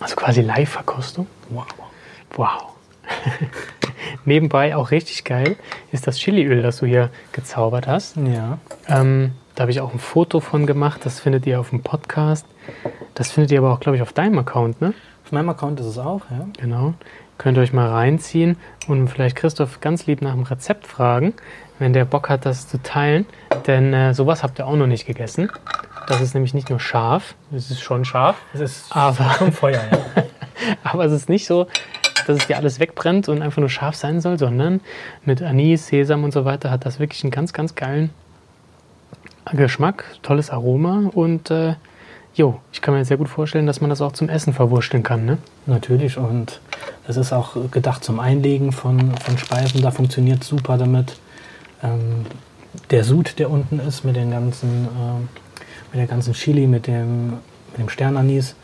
Also 0.03 0.17
quasi 0.17 0.41
Live-Verkostung. 0.41 1.27
Wow. 1.49 1.65
Wow. 2.35 2.73
Nebenbei 4.25 4.75
auch 4.75 4.91
richtig 4.91 5.23
geil 5.23 5.55
ist 5.93 6.07
das 6.07 6.17
Chiliöl, 6.17 6.61
das 6.61 6.79
du 6.79 6.85
hier 6.85 7.09
gezaubert 7.31 7.87
hast. 7.87 8.17
Ja. 8.17 8.57
Ähm, 8.89 9.31
da 9.55 9.61
habe 9.61 9.71
ich 9.71 9.79
auch 9.79 9.93
ein 9.93 9.99
Foto 9.99 10.41
von 10.41 10.65
gemacht. 10.67 11.05
Das 11.05 11.21
findet 11.21 11.47
ihr 11.47 11.57
auf 11.57 11.69
dem 11.69 11.83
Podcast. 11.83 12.45
Das 13.13 13.31
findet 13.31 13.53
ihr 13.53 13.59
aber 13.59 13.71
auch, 13.71 13.79
glaube 13.79 13.95
ich, 13.95 14.01
auf 14.01 14.11
deinem 14.11 14.39
Account, 14.39 14.81
ne? 14.81 14.93
Auf 15.23 15.31
meinem 15.31 15.47
Account 15.47 15.79
ist 15.79 15.85
es 15.85 15.97
auch, 15.97 16.23
ja. 16.29 16.47
Genau. 16.59 16.95
Könnt 17.37 17.57
ihr 17.57 17.61
euch 17.61 17.71
mal 17.71 17.87
reinziehen 17.87 18.57
und 18.89 19.07
vielleicht 19.07 19.37
Christoph 19.37 19.79
ganz 19.79 20.05
lieb 20.05 20.21
nach 20.21 20.33
dem 20.33 20.43
Rezept 20.43 20.85
fragen, 20.85 21.33
wenn 21.79 21.93
der 21.93 22.03
Bock 22.03 22.27
hat, 22.27 22.45
das 22.45 22.67
zu 22.67 22.83
teilen. 22.83 23.25
Denn 23.67 23.93
äh, 23.93 24.13
sowas 24.13 24.43
habt 24.43 24.59
ihr 24.59 24.67
auch 24.67 24.75
noch 24.75 24.87
nicht 24.87 25.05
gegessen. 25.05 25.49
Das 26.07 26.21
ist 26.21 26.33
nämlich 26.33 26.53
nicht 26.53 26.69
nur 26.69 26.79
scharf, 26.79 27.35
es 27.55 27.71
ist 27.71 27.81
schon 27.81 28.05
scharf. 28.05 28.35
Es 28.53 28.61
ist 28.61 28.85
aber, 28.95 29.35
schon 29.37 29.51
Feuer, 29.51 29.81
ja. 29.91 30.23
aber 30.83 31.05
es 31.05 31.11
ist 31.11 31.29
nicht 31.29 31.45
so, 31.45 31.67
dass 32.27 32.37
es 32.37 32.47
dir 32.47 32.57
alles 32.57 32.79
wegbrennt 32.79 33.29
und 33.29 33.41
einfach 33.41 33.59
nur 33.59 33.69
scharf 33.69 33.95
sein 33.95 34.21
soll, 34.21 34.37
sondern 34.37 34.81
mit 35.25 35.41
Anis, 35.41 35.87
Sesam 35.87 36.23
und 36.23 36.33
so 36.33 36.45
weiter 36.45 36.71
hat 36.71 36.85
das 36.85 36.99
wirklich 36.99 37.23
einen 37.23 37.31
ganz, 37.31 37.53
ganz 37.53 37.75
geilen 37.75 38.09
Geschmack, 39.51 40.05
tolles 40.21 40.49
Aroma 40.49 41.09
und 41.13 41.51
äh, 41.51 41.75
jo, 42.33 42.59
ich 42.71 42.81
kann 42.81 42.93
mir 42.93 43.05
sehr 43.05 43.17
gut 43.17 43.29
vorstellen, 43.29 43.67
dass 43.67 43.81
man 43.81 43.89
das 43.89 44.01
auch 44.01 44.13
zum 44.13 44.29
Essen 44.29 44.53
verwurschteln 44.53 45.03
kann. 45.03 45.25
Ne? 45.25 45.37
Natürlich 45.65 46.17
und 46.17 46.59
es 47.07 47.17
ist 47.17 47.33
auch 47.33 47.55
gedacht 47.69 48.03
zum 48.03 48.19
Einlegen 48.19 48.71
von, 48.71 49.15
von 49.17 49.37
Speisen, 49.37 49.81
da 49.81 49.91
funktioniert 49.91 50.43
super 50.43 50.77
damit. 50.77 51.17
Ähm, 51.83 52.25
der 52.89 53.03
Sud, 53.03 53.37
der 53.37 53.51
unten 53.51 53.79
ist 53.79 54.03
mit 54.03 54.15
den 54.15 54.31
ganzen, 54.31 54.85
äh, 54.85 55.42
mit 55.93 56.01
der 56.01 56.07
ganzen 56.07 56.33
Chili, 56.33 56.67
mit 56.67 56.87
dem, 56.87 57.33
mit 57.71 57.77
dem 57.77 57.89
Sternanis, 57.89 58.55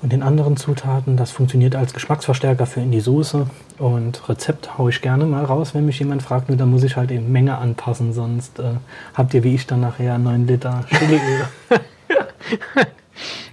und 0.00 0.12
den 0.12 0.22
anderen 0.22 0.56
Zutaten. 0.56 1.16
Das 1.16 1.30
funktioniert 1.30 1.74
als 1.74 1.92
Geschmacksverstärker 1.92 2.66
für 2.66 2.80
in 2.80 2.90
die 2.90 3.00
Soße. 3.00 3.46
Und 3.78 4.28
Rezept 4.28 4.78
haue 4.78 4.90
ich 4.90 5.02
gerne 5.02 5.24
mal 5.24 5.44
raus, 5.44 5.74
wenn 5.74 5.86
mich 5.86 5.98
jemand 5.98 6.22
fragt. 6.22 6.48
Nur 6.48 6.56
dann 6.56 6.70
muss 6.70 6.84
ich 6.84 6.96
halt 6.96 7.10
eben 7.10 7.32
Menge 7.32 7.58
anpassen, 7.58 8.12
sonst 8.12 8.58
äh, 8.58 8.74
habt 9.14 9.34
ihr 9.34 9.44
wie 9.44 9.54
ich 9.54 9.66
dann 9.66 9.80
nachher 9.80 10.18
9 10.18 10.46
Liter 10.46 10.84
Chiliöl. 10.88 11.48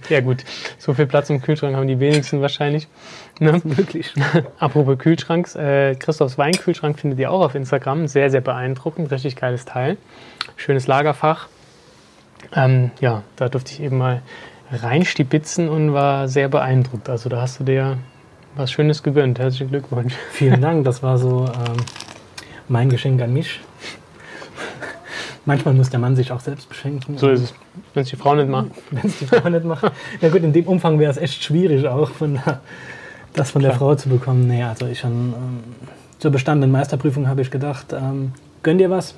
ja 0.08 0.20
gut, 0.20 0.44
so 0.78 0.94
viel 0.94 1.06
Platz 1.06 1.30
im 1.30 1.42
Kühlschrank 1.42 1.74
haben 1.76 1.88
die 1.88 1.98
wenigsten 1.98 2.40
wahrscheinlich. 2.40 2.86
Ne? 3.40 3.60
Wirklich. 3.64 4.14
Apropos 4.58 4.98
Kühlschranks, 4.98 5.56
äh, 5.56 5.96
Christophs 5.96 6.38
Weinkühlschrank 6.38 6.98
findet 6.98 7.18
ihr 7.18 7.30
auch 7.30 7.44
auf 7.44 7.54
Instagram. 7.54 8.06
Sehr, 8.06 8.30
sehr 8.30 8.40
beeindruckend, 8.40 9.10
richtig 9.10 9.34
geiles 9.34 9.64
Teil. 9.64 9.96
Schönes 10.56 10.86
Lagerfach. 10.86 11.48
Ähm, 12.54 12.90
ja, 13.00 13.22
da 13.36 13.48
durfte 13.48 13.72
ich 13.72 13.80
eben 13.80 13.98
mal 13.98 14.22
reinstibitzen 14.70 15.68
und 15.68 15.92
war 15.92 16.28
sehr 16.28 16.48
beeindruckt. 16.48 17.08
Also 17.08 17.28
da 17.28 17.40
hast 17.40 17.60
du 17.60 17.64
dir 17.64 17.98
was 18.56 18.72
Schönes 18.72 19.02
gegönnt. 19.02 19.38
Herzlichen 19.38 19.68
Glückwunsch. 19.68 20.14
Vielen 20.30 20.60
Dank, 20.60 20.84
das 20.84 21.02
war 21.02 21.18
so 21.18 21.46
ähm, 21.46 21.76
mein 22.68 22.88
Geschenk 22.88 23.20
an 23.22 23.32
mich. 23.32 23.60
Manchmal 25.44 25.74
muss 25.74 25.90
der 25.90 26.00
Mann 26.00 26.16
sich 26.16 26.32
auch 26.32 26.40
selbst 26.40 26.68
beschenken. 26.68 27.16
So 27.18 27.30
ist 27.30 27.42
es, 27.42 27.54
wenn 27.94 28.02
es 28.02 28.08
die 28.08 28.16
Frau 28.16 28.34
nicht 28.34 28.48
macht. 28.48 28.70
wenn 28.90 29.04
es 29.04 29.18
die 29.18 29.26
Frau 29.26 29.48
nicht 29.48 29.64
macht. 29.64 29.92
Ja 30.20 30.28
gut, 30.28 30.42
in 30.42 30.52
dem 30.52 30.66
Umfang 30.66 30.98
wäre 30.98 31.10
es 31.10 31.18
echt 31.18 31.44
schwierig 31.44 31.86
auch, 31.86 32.10
von 32.10 32.34
der, 32.34 32.60
das 33.32 33.52
von 33.52 33.60
Klar. 33.60 33.72
der 33.72 33.78
Frau 33.78 33.94
zu 33.94 34.08
bekommen. 34.08 34.48
Nee, 34.48 34.64
also 34.64 34.86
ich 34.86 34.98
schon 34.98 35.34
ähm, 35.34 35.64
zur 36.18 36.32
bestandenen 36.32 36.72
Meisterprüfung 36.72 37.28
habe 37.28 37.42
ich 37.42 37.50
gedacht, 37.52 37.92
ähm, 37.92 38.32
gönn 38.64 38.78
dir 38.78 38.90
was. 38.90 39.14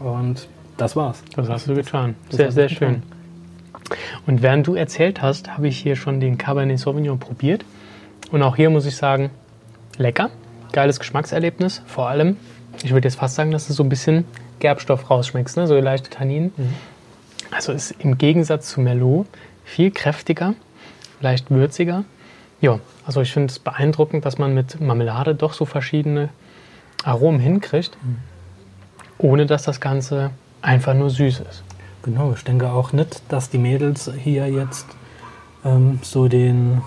Und 0.00 0.48
das 0.78 0.96
war's. 0.96 1.22
Das 1.36 1.48
hast 1.48 1.68
du 1.68 1.74
getan. 1.74 2.14
Das 2.28 2.36
sehr, 2.36 2.52
sehr 2.52 2.68
schön. 2.68 3.02
Getan. 3.02 3.18
Und 4.26 4.42
während 4.42 4.66
du 4.66 4.74
erzählt 4.74 5.22
hast, 5.22 5.48
habe 5.56 5.68
ich 5.68 5.78
hier 5.78 5.96
schon 5.96 6.20
den 6.20 6.38
Cabernet 6.38 6.78
Sauvignon 6.78 7.18
probiert. 7.18 7.64
Und 8.30 8.42
auch 8.42 8.56
hier 8.56 8.70
muss 8.70 8.86
ich 8.86 8.96
sagen, 8.96 9.30
lecker, 9.96 10.30
geiles 10.72 10.98
Geschmackserlebnis. 10.98 11.82
Vor 11.86 12.08
allem, 12.08 12.36
ich 12.82 12.92
würde 12.92 13.08
jetzt 13.08 13.18
fast 13.18 13.34
sagen, 13.34 13.50
dass 13.50 13.66
du 13.66 13.72
so 13.72 13.82
ein 13.82 13.88
bisschen 13.88 14.24
Gerbstoff 14.60 15.10
rausschmeckst, 15.10 15.56
ne? 15.56 15.66
so 15.66 15.78
leichte 15.78 16.10
Tanninen. 16.10 16.52
Mhm. 16.56 16.74
Also 17.50 17.72
ist 17.72 17.92
im 17.98 18.18
Gegensatz 18.18 18.70
zu 18.70 18.80
Merlot 18.80 19.26
viel 19.64 19.90
kräftiger, 19.90 20.54
leicht 21.20 21.50
würziger. 21.50 22.04
Ja, 22.60 22.80
also 23.06 23.22
ich 23.22 23.32
finde 23.32 23.50
es 23.50 23.58
beeindruckend, 23.58 24.26
dass 24.26 24.36
man 24.36 24.52
mit 24.52 24.80
Marmelade 24.80 25.34
doch 25.34 25.54
so 25.54 25.64
verschiedene 25.64 26.28
Aromen 27.04 27.40
hinkriegt, 27.40 27.96
mhm. 28.02 28.16
ohne 29.16 29.46
dass 29.46 29.62
das 29.62 29.80
Ganze 29.80 30.30
einfach 30.62 30.94
nur 30.94 31.10
süß 31.10 31.40
ist. 31.40 31.62
Genau, 32.02 32.32
ich 32.34 32.44
denke 32.44 32.70
auch 32.70 32.92
nicht, 32.92 33.22
dass 33.28 33.50
die 33.50 33.58
Mädels 33.58 34.10
hier 34.16 34.48
jetzt 34.48 34.86
ähm, 35.64 35.98
so 36.02 36.28
den 36.28 36.80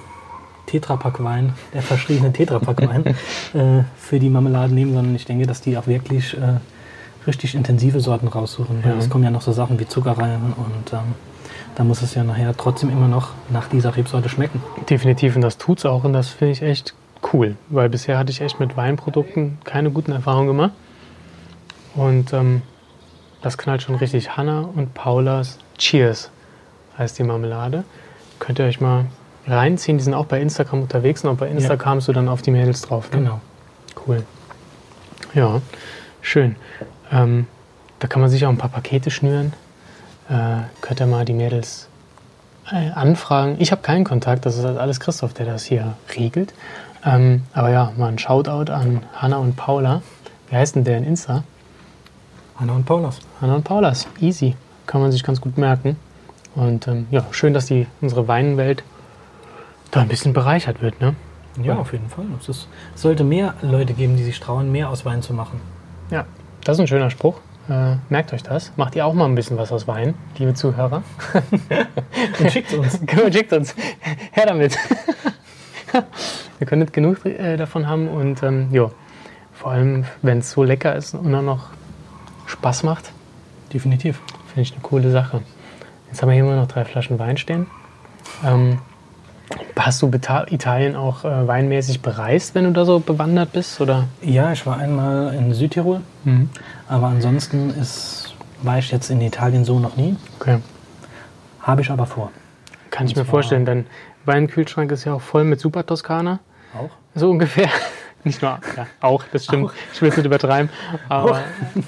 Tetrapack-Wein, 0.67 1.53
der 1.73 1.81
verschriebene 1.81 2.31
Tetrapack-Wein, 2.31 3.05
äh, 3.53 3.83
für 3.97 4.19
die 4.19 4.29
Marmeladen 4.29 4.73
nehmen, 4.73 4.93
sondern 4.93 5.15
ich 5.15 5.25
denke, 5.25 5.45
dass 5.45 5.61
die 5.61 5.77
auch 5.77 5.87
wirklich 5.87 6.35
äh, 6.35 6.59
richtig 7.27 7.55
intensive 7.55 7.99
Sorten 7.99 8.27
raussuchen. 8.27 8.83
Ja. 8.85 8.95
es 8.95 9.09
kommen 9.09 9.23
ja 9.23 9.31
noch 9.31 9.41
so 9.41 9.51
Sachen 9.51 9.79
wie 9.79 9.87
Zucker 9.87 10.17
rein 10.17 10.53
und 10.57 10.93
ähm, 10.93 11.15
da 11.75 11.83
muss 11.83 12.01
es 12.01 12.15
ja 12.15 12.23
nachher 12.23 12.55
trotzdem 12.55 12.89
immer 12.89 13.07
noch 13.07 13.29
nach 13.49 13.67
dieser 13.67 13.95
Rebsorte 13.95 14.29
schmecken. 14.29 14.61
Definitiv 14.89 15.35
und 15.35 15.41
das 15.41 15.57
tut 15.57 15.79
es 15.79 15.85
auch 15.85 16.03
und 16.03 16.13
das 16.13 16.29
finde 16.29 16.53
ich 16.53 16.61
echt 16.61 16.93
cool, 17.33 17.55
weil 17.69 17.89
bisher 17.89 18.17
hatte 18.17 18.31
ich 18.31 18.41
echt 18.41 18.59
mit 18.59 18.75
Weinprodukten 18.75 19.59
keine 19.63 19.91
guten 19.91 20.11
Erfahrungen 20.11 20.47
gemacht. 20.47 20.71
Und 21.95 22.33
ähm, 22.33 22.61
das 23.41 23.57
knallt 23.57 23.81
schon 23.81 23.95
richtig. 23.95 24.37
Hanna 24.37 24.61
und 24.61 24.93
Paulas 24.93 25.57
Cheers 25.77 26.29
heißt 26.97 27.17
die 27.19 27.23
Marmelade. 27.23 27.83
Könnt 28.39 28.59
ihr 28.59 28.65
euch 28.65 28.81
mal 28.81 29.05
reinziehen. 29.47 29.97
Die 29.97 30.03
sind 30.03 30.13
auch 30.13 30.25
bei 30.25 30.41
Instagram 30.41 30.81
unterwegs 30.83 31.23
und 31.23 31.31
auch 31.31 31.37
bei 31.37 31.47
Insta 31.47 31.71
ja. 31.71 31.77
kamst 31.77 32.07
du 32.07 32.13
dann 32.13 32.27
auf 32.27 32.41
die 32.41 32.51
Mädels 32.51 32.81
drauf. 32.81 33.11
Ne? 33.11 33.19
Genau. 33.19 33.41
Cool. 34.05 34.23
Ja, 35.33 35.61
schön. 36.21 36.55
Ähm, 37.11 37.47
da 37.99 38.07
kann 38.07 38.21
man 38.21 38.29
sich 38.29 38.45
auch 38.45 38.49
ein 38.49 38.57
paar 38.57 38.69
Pakete 38.69 39.11
schnüren. 39.11 39.53
Äh, 40.29 40.63
könnt 40.81 40.99
ihr 40.99 41.07
mal 41.07 41.25
die 41.25 41.33
Mädels 41.33 41.87
äh, 42.71 42.91
anfragen. 42.91 43.55
Ich 43.59 43.71
habe 43.71 43.81
keinen 43.81 44.03
Kontakt, 44.03 44.45
das 44.45 44.57
ist 44.57 44.65
halt 44.65 44.77
alles 44.77 44.99
Christoph, 44.99 45.33
der 45.33 45.45
das 45.45 45.63
hier 45.63 45.95
regelt. 46.15 46.53
Ähm, 47.03 47.43
aber 47.53 47.69
ja, 47.69 47.91
mal 47.97 48.07
ein 48.07 48.19
Shoutout 48.19 48.71
an 48.71 49.03
Hanna 49.13 49.37
und 49.37 49.55
Paula. 49.55 50.01
Wie 50.49 50.55
heißt 50.55 50.75
denn 50.75 50.83
der 50.83 50.97
in 50.97 51.03
Insta? 51.03 51.43
Hanna 52.57 52.73
und 52.73 52.85
Paulas. 52.85 53.19
Hanna 53.39 53.55
und 53.55 53.63
Paulas, 53.63 54.07
easy. 54.19 54.55
kann 54.85 55.01
man 55.01 55.11
sich 55.11 55.23
ganz 55.23 55.41
gut 55.41 55.57
merken. 55.57 55.95
Und 56.55 56.87
ähm, 56.87 57.07
ja, 57.11 57.25
schön, 57.31 57.53
dass 57.53 57.65
die, 57.65 57.87
unsere 58.01 58.27
Weinwelt 58.27 58.83
da 59.91 60.01
ein 60.01 60.07
bisschen 60.07 60.33
bereichert 60.33 60.81
wird. 60.81 60.99
Ne? 60.99 61.15
Ja, 61.61 61.77
auf 61.77 61.91
jeden 61.93 62.09
Fall. 62.09 62.25
Es 62.47 62.67
sollte 62.95 63.23
mehr 63.23 63.53
Leute 63.61 63.93
geben, 63.93 64.15
die 64.17 64.23
sich 64.23 64.39
trauen, 64.39 64.71
mehr 64.71 64.89
aus 64.89 65.05
Wein 65.05 65.21
zu 65.21 65.33
machen. 65.33 65.59
Ja, 66.09 66.25
das 66.63 66.77
ist 66.77 66.81
ein 66.81 66.87
schöner 66.87 67.09
Spruch. 67.09 67.39
Äh, 67.69 67.95
merkt 68.09 68.33
euch 68.33 68.43
das. 68.43 68.71
Macht 68.75 68.95
ihr 68.95 69.05
auch 69.05 69.13
mal 69.13 69.25
ein 69.25 69.35
bisschen 69.35 69.57
was 69.57 69.71
aus 69.71 69.87
Wein, 69.87 70.15
liebe 70.37 70.53
Zuhörer? 70.53 71.03
Und 72.39 72.51
schickt 72.51 72.73
uns. 72.73 72.99
schickt 73.31 73.53
uns. 73.53 73.75
Her 74.31 74.45
damit. 74.47 74.77
Wir 76.57 76.67
können 76.67 76.81
nicht 76.81 76.93
genug 76.93 77.25
äh, 77.25 77.57
davon 77.57 77.87
haben 77.87 78.07
und 78.07 78.43
ähm, 78.43 78.69
ja, 78.71 78.89
vor 79.53 79.71
allem, 79.71 80.05
wenn 80.21 80.39
es 80.39 80.51
so 80.51 80.63
lecker 80.63 80.95
ist 80.95 81.13
und 81.13 81.31
dann 81.31 81.45
noch 81.45 81.69
Spaß 82.61 82.83
macht, 82.83 83.11
Definitiv. 83.73 84.21
finde 84.47 84.61
ich 84.61 84.71
eine 84.73 84.81
coole 84.81 85.09
Sache. 85.09 85.41
Jetzt 86.09 86.21
haben 86.21 86.29
wir 86.29 86.35
hier 86.35 86.43
immer 86.43 86.55
noch 86.57 86.67
drei 86.67 86.85
Flaschen 86.85 87.17
Wein 87.17 87.35
stehen. 87.37 87.65
Ähm, 88.45 88.77
hast 89.75 89.99
du 90.03 90.11
Italien 90.13 90.95
auch 90.95 91.25
äh, 91.25 91.47
weinmäßig 91.47 92.03
bereist, 92.03 92.53
wenn 92.53 92.65
du 92.65 92.71
da 92.71 92.85
so 92.85 92.99
bewandert 92.99 93.53
bist? 93.53 93.81
Oder? 93.81 94.03
Ja, 94.21 94.51
ich 94.51 94.63
war 94.67 94.77
einmal 94.77 95.33
in 95.33 95.51
Südtirol, 95.55 96.01
Mhm. 96.23 96.49
aber 96.87 97.07
ansonsten 97.07 97.71
ist, 97.71 98.35
war 98.61 98.77
ich 98.77 98.91
jetzt 98.91 99.09
in 99.09 99.21
Italien 99.21 99.65
so 99.65 99.79
noch 99.79 99.95
nie. 99.97 100.15
Okay. 100.39 100.59
Habe 101.61 101.81
ich 101.81 101.89
aber 101.89 102.05
vor. 102.05 102.29
Kann 102.91 103.07
ich 103.07 103.13
Und 103.13 103.17
mir 103.21 103.23
zwar- 103.25 103.31
vorstellen, 103.31 103.65
dein 103.65 103.87
Weinkühlschrank 104.25 104.91
ist 104.91 105.05
ja 105.05 105.15
auch 105.15 105.21
voll 105.21 105.45
mit 105.45 105.59
Super 105.59 105.83
Toskana. 105.83 106.39
Auch? 106.77 106.91
So 107.15 107.31
ungefähr. 107.31 107.69
Nicht 108.23 108.41
nur, 108.41 108.59
ja, 108.77 108.85
auch, 108.99 109.23
das 109.31 109.45
stimmt. 109.45 109.69
Auch. 109.69 109.73
Ich 109.93 110.01
will 110.01 110.09
es 110.09 110.17
nicht 110.17 110.25
übertreiben. 110.25 110.69
Aber 111.09 111.39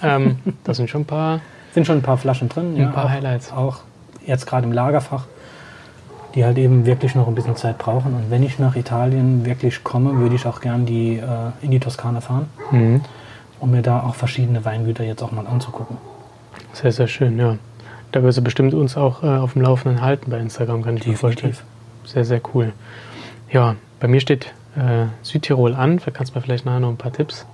ähm, 0.01 0.39
da 0.63 0.73
sind 0.73 0.89
schon 0.89 1.01
ein 1.01 1.05
paar. 1.05 1.41
Sind 1.73 1.85
schon 1.87 1.97
ein 1.97 2.01
paar 2.01 2.17
Flaschen 2.17 2.49
drin. 2.49 2.75
Ein 2.79 2.91
paar 2.91 3.05
auch, 3.05 3.09
Highlights. 3.09 3.51
Auch 3.51 3.79
jetzt 4.25 4.45
gerade 4.47 4.65
im 4.65 4.71
Lagerfach, 4.71 5.25
die 6.35 6.43
halt 6.45 6.57
eben 6.57 6.85
wirklich 6.85 7.15
noch 7.15 7.27
ein 7.27 7.35
bisschen 7.35 7.55
Zeit 7.55 7.77
brauchen. 7.77 8.13
Und 8.15 8.29
wenn 8.31 8.41
ich 8.43 8.57
nach 8.59 8.75
Italien 8.75 9.45
wirklich 9.45 9.83
komme, 9.83 10.17
würde 10.19 10.35
ich 10.35 10.45
auch 10.47 10.61
gern 10.61 10.85
die, 10.85 11.17
äh, 11.17 11.21
in 11.61 11.71
die 11.71 11.79
Toskana 11.79 12.21
fahren, 12.21 12.47
Mhm. 12.71 13.01
um 13.59 13.71
mir 13.71 13.81
da 13.81 14.01
auch 14.01 14.15
verschiedene 14.15 14.63
Weingüter 14.65 15.03
jetzt 15.03 15.21
auch 15.21 15.31
mal 15.31 15.45
anzugucken. 15.47 15.97
Sehr, 16.73 16.91
sehr 16.91 17.07
schön, 17.07 17.37
ja. 17.37 17.57
Da 18.11 18.21
wirst 18.23 18.37
du 18.37 18.41
bestimmt 18.43 18.73
uns 18.73 18.95
auch 18.97 19.23
äh, 19.23 19.27
auf 19.27 19.53
dem 19.53 19.61
Laufenden 19.63 20.01
halten 20.01 20.29
bei 20.29 20.37
Instagram, 20.39 20.83
kann 20.83 20.97
ich 20.97 21.05
mir 21.07 21.17
vorstellen. 21.17 21.55
Sehr, 22.05 22.25
sehr 22.25 22.41
cool. 22.53 22.73
Ja, 23.51 23.75
bei 23.99 24.07
mir 24.07 24.19
steht 24.19 24.53
äh, 24.75 25.05
Südtirol 25.21 25.75
an. 25.75 25.99
Da 26.03 26.11
kannst 26.11 26.33
du 26.33 26.37
mir 26.37 26.43
vielleicht 26.43 26.65
nachher 26.65 26.79
noch 26.79 26.89
ein 26.89 26.97
paar 26.97 27.13
Tipps 27.13 27.45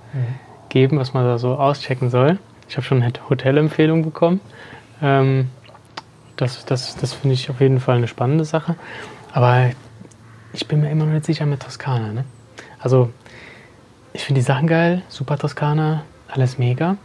geben, 0.68 0.98
was 0.98 1.12
man 1.14 1.24
da 1.24 1.38
so 1.38 1.56
auschecken 1.56 2.10
soll. 2.10 2.38
Ich 2.68 2.76
habe 2.76 2.86
schon 2.86 3.02
eine 3.02 3.12
Hotelempfehlung 3.28 4.02
bekommen. 4.02 4.40
Ähm, 5.02 5.50
das 6.36 6.64
das, 6.64 6.96
das 6.96 7.12
finde 7.12 7.34
ich 7.34 7.50
auf 7.50 7.60
jeden 7.60 7.80
Fall 7.80 7.96
eine 7.96 8.08
spannende 8.08 8.44
Sache. 8.44 8.76
Aber 9.32 9.70
ich 10.52 10.66
bin 10.66 10.80
mir 10.80 10.90
immer 10.90 11.04
noch 11.04 11.12
nicht 11.12 11.26
sicher 11.26 11.46
mit 11.46 11.62
Toskana. 11.62 12.12
Ne? 12.12 12.24
Also, 12.78 13.10
ich 14.12 14.24
finde 14.24 14.40
die 14.40 14.44
Sachen 14.44 14.66
geil. 14.66 15.02
Super 15.08 15.38
Toskana, 15.38 16.02
alles 16.28 16.58
mega. 16.58 16.96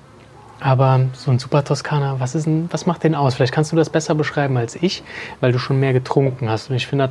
Aber 0.60 1.02
so 1.14 1.32
ein 1.32 1.40
Super 1.40 1.64
Toskana, 1.64 2.20
was, 2.20 2.34
ist 2.34 2.46
denn, 2.46 2.70
was 2.72 2.86
macht 2.86 3.04
den 3.04 3.14
aus? 3.14 3.36
Vielleicht 3.36 3.54
kannst 3.54 3.72
du 3.72 3.76
das 3.76 3.90
besser 3.90 4.16
beschreiben 4.16 4.58
als 4.58 4.76
ich, 4.76 5.04
weil 5.42 5.52
du 5.52 5.60
schon 5.60 5.80
mehr 5.80 5.94
getrunken 5.94 6.50
hast. 6.50 6.70
Und 6.70 6.78
ich 6.78 6.88
finde, 6.88 7.10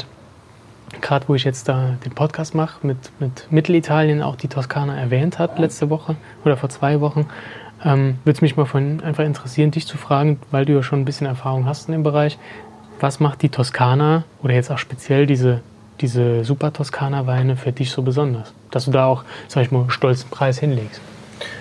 gerade 1.01 1.29
wo 1.29 1.35
ich 1.35 1.45
jetzt 1.45 1.69
da 1.69 1.97
den 2.05 2.13
Podcast 2.13 2.55
mache, 2.55 2.87
mit, 2.87 2.97
mit 3.21 3.47
Mittelitalien 3.51 4.23
auch 4.23 4.37
die 4.37 4.49
Toskana 4.49 4.99
erwähnt 4.99 5.39
hat 5.39 5.59
letzte 5.59 5.91
Woche 5.91 6.17
oder 6.45 6.57
vor 6.57 6.69
zwei 6.69 7.01
Wochen, 7.01 7.27
ähm, 7.85 8.19
würde 8.25 8.37
es 8.37 8.43
mich 8.43 8.57
mal 8.57 8.67
von 8.67 9.03
einfach 9.03 9.25
interessieren, 9.25 9.71
dich 9.71 9.87
zu 9.87 9.99
fragen, 9.99 10.39
weil 10.51 10.65
du 10.65 10.73
ja 10.73 10.83
schon 10.83 11.01
ein 11.01 11.05
bisschen 11.05 11.27
Erfahrung 11.27 11.67
hast 11.67 11.89
in 11.89 11.93
dem 11.93 12.03
Bereich. 12.03 12.39
Was 13.01 13.21
macht 13.21 13.43
die 13.43 13.49
Toskana 13.49 14.25
oder 14.43 14.55
jetzt 14.55 14.71
auch 14.71 14.79
speziell 14.79 15.27
diese, 15.27 15.61
diese 16.01 16.45
Super 16.45 16.73
Toskana-Weine 16.73 17.57
für 17.57 17.73
dich 17.73 17.91
so 17.91 18.03
besonders? 18.03 18.55
Dass 18.71 18.87
du 18.87 18.91
da 18.91 19.07
auch, 19.07 19.25
sag 19.49 19.65
ich 19.65 19.71
mal, 19.71 19.91
stolzen 19.91 20.31
Preis 20.31 20.59
hinlegst. 20.59 21.01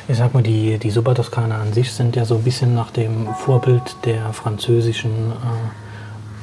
Ich 0.07 0.17
sag 0.17 0.33
mal, 0.33 0.43
die, 0.43 0.77
die 0.77 0.91
Super 0.91 1.15
Toskana 1.15 1.59
an 1.59 1.73
sich 1.73 1.91
sind 1.91 2.15
ja 2.15 2.23
so 2.23 2.36
ein 2.36 2.43
bisschen 2.43 2.73
nach 2.73 2.91
dem 2.91 3.27
Vorbild 3.33 3.95
der 4.05 4.31
französischen 4.31 5.12
äh, 5.31 5.83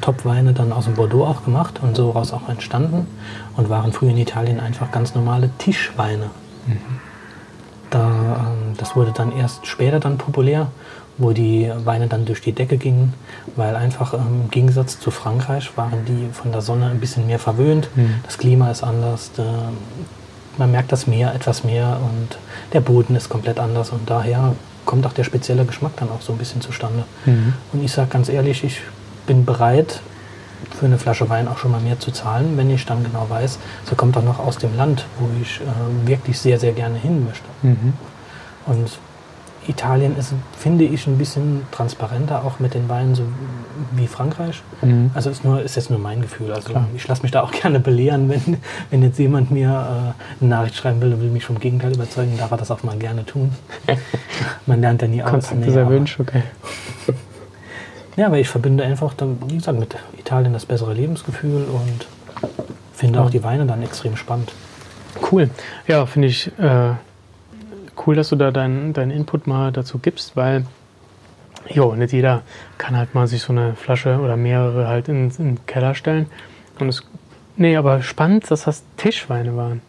Topweine 0.01 0.53
dann 0.53 0.73
aus 0.73 0.85
dem 0.85 0.95
Bordeaux 0.95 1.25
auch 1.27 1.45
gemacht 1.45 1.81
und 1.83 1.97
so 1.97 2.11
raus 2.11 2.33
auch 2.33 2.49
entstanden 2.49 3.07
und 3.57 3.69
waren 3.69 3.93
früher 3.93 4.11
in 4.11 4.19
Italien 4.19 4.61
einfach 4.61 4.91
ganz 4.91 5.15
normale 5.15 5.51
Tischweine. 5.59 6.31
Da, 7.91 7.99
ähm, 7.99 8.75
das 8.77 8.95
wurde 8.97 9.13
dann 9.13 9.33
erst 9.37 9.67
später 9.67 9.99
dann 10.01 10.17
populär, 10.17 10.69
wo 11.19 11.33
die 11.33 11.71
Weine 11.85 12.07
dann 12.07 12.25
durch 12.25 12.41
die 12.41 12.53
Decke 12.53 12.79
gingen, 12.79 13.13
weil 13.57 13.77
einfach 13.77 14.15
ähm, 14.15 14.43
im 14.45 14.51
Gegensatz 14.51 14.99
zu 15.01 15.11
Frankreich 15.11 15.77
waren 15.77 16.05
die 16.07 16.29
von 16.33 16.53
der 16.53 16.63
Sonne 16.63 16.87
ein 16.87 17.01
bisschen 17.01 17.27
mehr 17.27 17.39
verwöhnt. 17.39 17.89
Das 18.25 18.39
Klima 18.39 18.71
ist 18.71 18.83
anders, 18.83 19.33
der, 19.33 19.73
man 20.57 20.71
merkt 20.71 20.93
das 20.93 21.07
Meer 21.07 21.35
etwas 21.35 21.65
mehr 21.65 21.99
und 22.03 22.39
der 22.73 22.81
Boden 22.81 23.17
ist 23.17 23.29
komplett 23.29 23.59
anders 23.59 23.91
und 23.91 24.09
daher 24.09 24.55
kommt 24.87 25.07
auch 25.07 25.13
der 25.13 25.25
spezielle 25.25 25.65
Geschmack 25.65 25.93
dann 25.97 26.09
auch 26.11 26.21
so 26.23 26.33
ein 26.33 26.39
bisschen 26.39 26.61
zustande. 26.61 27.05
Und 27.73 27.85
ich 27.85 27.93
sage 27.93 28.09
ganz 28.09 28.29
ehrlich, 28.29 28.65
ich 28.65 28.81
bin 29.31 29.45
bereit, 29.45 30.01
für 30.77 30.87
eine 30.87 30.99
Flasche 30.99 31.29
Wein 31.31 31.47
auch 31.47 31.57
schon 31.59 31.71
mal 31.71 31.81
mehr 31.81 32.01
zu 32.01 32.11
zahlen, 32.11 32.57
wenn 32.57 32.69
ich 32.69 32.85
dann 32.85 33.05
genau 33.05 33.27
weiß, 33.29 33.61
sie 33.89 33.95
kommt 33.95 34.17
auch 34.17 34.25
noch 34.25 34.41
aus 34.41 34.59
dem 34.59 34.77
Land, 34.77 35.07
wo 35.21 35.29
ich 35.41 35.61
äh, 35.61 36.09
wirklich 36.09 36.37
sehr, 36.37 36.59
sehr 36.59 36.73
gerne 36.73 36.97
hin 36.99 37.25
möchte. 37.25 37.45
Und 38.67 38.99
Italien 39.69 40.17
ist, 40.19 40.33
finde 40.59 40.85
ich, 40.85 41.07
ein 41.07 41.17
bisschen 41.17 41.63
transparenter, 41.71 42.45
auch 42.45 42.59
mit 42.59 42.75
den 42.75 42.89
Weinen, 42.89 43.15
so 43.15 43.23
wie 43.93 44.09
Frankreich. 44.09 44.63
Mhm. 44.83 45.13
Also 45.15 45.31
ist, 45.31 45.45
nur, 45.45 45.63
ist 45.63 45.77
jetzt 45.77 45.91
nur 45.91 46.01
mein 46.01 46.23
Gefühl. 46.23 46.51
Also 46.53 46.71
Klar. 46.71 46.89
ich 46.97 47.07
lasse 47.07 47.23
mich 47.23 47.31
da 47.31 47.43
auch 47.43 47.53
gerne 47.63 47.79
belehren, 47.79 48.29
wenn, 48.29 48.57
wenn 48.91 49.03
jetzt 49.05 49.19
jemand 49.21 49.53
mir 49.53 49.69
äh, 49.69 50.43
eine 50.43 50.51
Nachricht 50.51 50.75
schreiben 50.75 51.01
will 51.01 51.13
und 51.15 51.21
will 51.21 51.31
mich 51.31 51.45
vom 51.45 51.61
Gegenteil 51.61 51.95
überzeugen, 51.95 52.37
darf 52.37 52.51
er 52.51 52.57
das 52.57 52.73
auch 52.73 52.83
mal 52.83 52.97
gerne 52.97 53.25
tun. 53.25 53.53
Man 54.67 54.81
lernt 54.81 55.03
ja 55.03 55.09
nie 55.09 55.23
aus. 55.23 55.31
Kontakt 55.31 55.55
Nee, 55.61 55.67
ist 55.67 55.73
aber- 55.77 55.83
erwünscht, 55.83 56.19
okay. 56.19 56.43
Ja, 58.21 58.27
aber 58.27 58.39
ich 58.39 58.51
verbinde 58.51 58.85
einfach, 58.85 59.15
dann, 59.15 59.39
wie 59.47 59.57
gesagt, 59.57 59.79
mit 59.79 59.97
Italien 60.19 60.53
das 60.53 60.67
bessere 60.67 60.93
Lebensgefühl 60.93 61.65
und 61.65 62.07
finde 62.93 63.23
auch 63.23 63.31
die 63.31 63.43
Weine 63.43 63.65
dann 63.65 63.83
extrem 63.83 64.15
spannend. 64.15 64.53
Cool. 65.33 65.49
Ja, 65.89 66.05
finde 66.05 66.29
ich 66.29 66.49
äh, 66.59 66.91
cool, 68.07 68.15
dass 68.15 68.29
du 68.29 68.37
da 68.37 68.51
deinen 68.51 68.93
deinen 68.93 69.11
Input 69.11 69.47
mal 69.47 69.73
dazu 69.73 69.97
gibst, 69.97 70.37
weil 70.37 70.67
jo, 71.71 71.95
nicht 71.95 72.13
jeder 72.13 72.43
kann 72.77 72.95
halt 72.95 73.15
mal 73.15 73.27
sich 73.27 73.41
so 73.41 73.55
eine 73.55 73.75
Flasche 73.75 74.19
oder 74.19 74.37
mehrere 74.37 74.87
halt 74.87 75.09
in, 75.09 75.31
in 75.31 75.55
den 75.55 75.67
Keller 75.67 75.95
stellen. 75.95 76.27
Und 76.79 76.91
es, 76.91 77.03
nee, 77.57 77.75
aber 77.75 78.03
spannend, 78.03 78.51
dass 78.51 78.65
das 78.65 78.85
Tischweine 78.99 79.57
waren. 79.57 79.81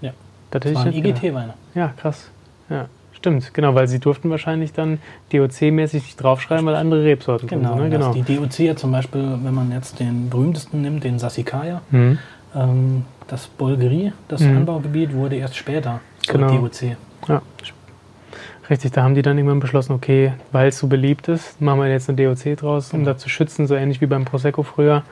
Ja. 0.00 0.12
Das 0.52 0.62
Das 0.62 0.74
waren. 0.74 0.92
IGT-Weine. 0.92 1.54
Ja, 1.74 1.88
krass. 1.96 2.30
Ja, 2.68 2.86
stimmt. 3.20 3.54
Genau, 3.54 3.74
weil 3.74 3.86
sie 3.88 3.98
durften 4.00 4.30
wahrscheinlich 4.30 4.72
dann 4.72 4.98
DOC-mäßig 5.32 6.02
nicht 6.02 6.16
draufschreiben, 6.22 6.66
weil 6.66 6.74
andere 6.74 7.04
Rebsorten 7.04 7.48
Genau, 7.48 7.74
sind. 7.76 7.84
Ne? 7.84 7.90
genau. 7.90 8.12
die 8.12 8.22
DOC 8.22 8.58
ja 8.60 8.76
zum 8.76 8.92
Beispiel, 8.92 9.38
wenn 9.42 9.54
man 9.54 9.70
jetzt 9.70 10.00
den 10.00 10.28
berühmtesten 10.30 10.80
nimmt, 10.82 11.04
den 11.04 11.18
Sassicaia, 11.18 11.82
Mhm. 11.90 12.18
ähm, 12.56 13.04
das 13.28 13.46
Bolgeri, 13.46 14.12
das 14.28 14.40
Mhm. 14.40 14.56
Anbaugebiet, 14.58 15.12
wurde 15.14 15.36
erst 15.36 15.56
später 15.56 16.00
Genau. 16.26 16.48
DOC. 16.48 16.96
Ja, 17.28 17.42
richtig. 18.68 18.92
Da 18.92 19.02
haben 19.02 19.14
die 19.14 19.22
dann 19.22 19.36
irgendwann 19.36 19.60
beschlossen, 19.60 19.92
okay, 19.92 20.32
weil 20.52 20.68
es 20.68 20.78
so 20.78 20.86
beliebt 20.88 21.28
ist, 21.28 21.60
machen 21.60 21.80
wir 21.80 21.88
jetzt 21.88 22.08
eine 22.08 22.16
DOC 22.16 22.56
draus, 22.56 22.92
um 22.92 23.00
Genau. 23.00 23.12
da 23.12 23.18
zu 23.18 23.28
schützen, 23.28 23.66
so 23.66 23.74
ähnlich 23.74 24.00
wie 24.00 24.06
beim 24.06 24.24
Prosecco 24.24 24.62
früher. 24.62 25.02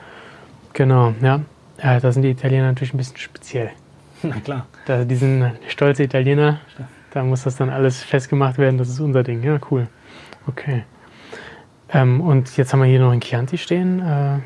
Genau, 0.73 1.13
ja. 1.21 1.41
Ja, 1.81 1.99
da 1.99 2.11
sind 2.11 2.23
die 2.23 2.31
Italiener 2.31 2.65
natürlich 2.67 2.93
ein 2.93 2.97
bisschen 2.97 3.17
speziell. 3.17 3.69
Na 4.23 4.35
klar. 4.43 4.65
Da, 4.85 5.05
die 5.05 5.15
sind 5.15 5.51
stolze 5.69 6.03
Italiener. 6.03 6.59
Da 7.11 7.23
muss 7.23 7.43
das 7.43 7.55
dann 7.55 7.69
alles 7.69 8.03
festgemacht 8.03 8.57
werden. 8.57 8.77
Das 8.77 8.89
ist 8.89 8.99
unser 8.99 9.23
Ding. 9.23 9.43
Ja, 9.43 9.59
cool. 9.71 9.87
Okay. 10.47 10.83
Ähm, 11.91 12.21
und 12.21 12.55
jetzt 12.55 12.71
haben 12.71 12.81
wir 12.81 12.87
hier 12.87 12.99
noch 12.99 13.11
ein 13.11 13.21
Chianti 13.21 13.57
stehen. 13.57 13.99
Äh, 13.99 14.39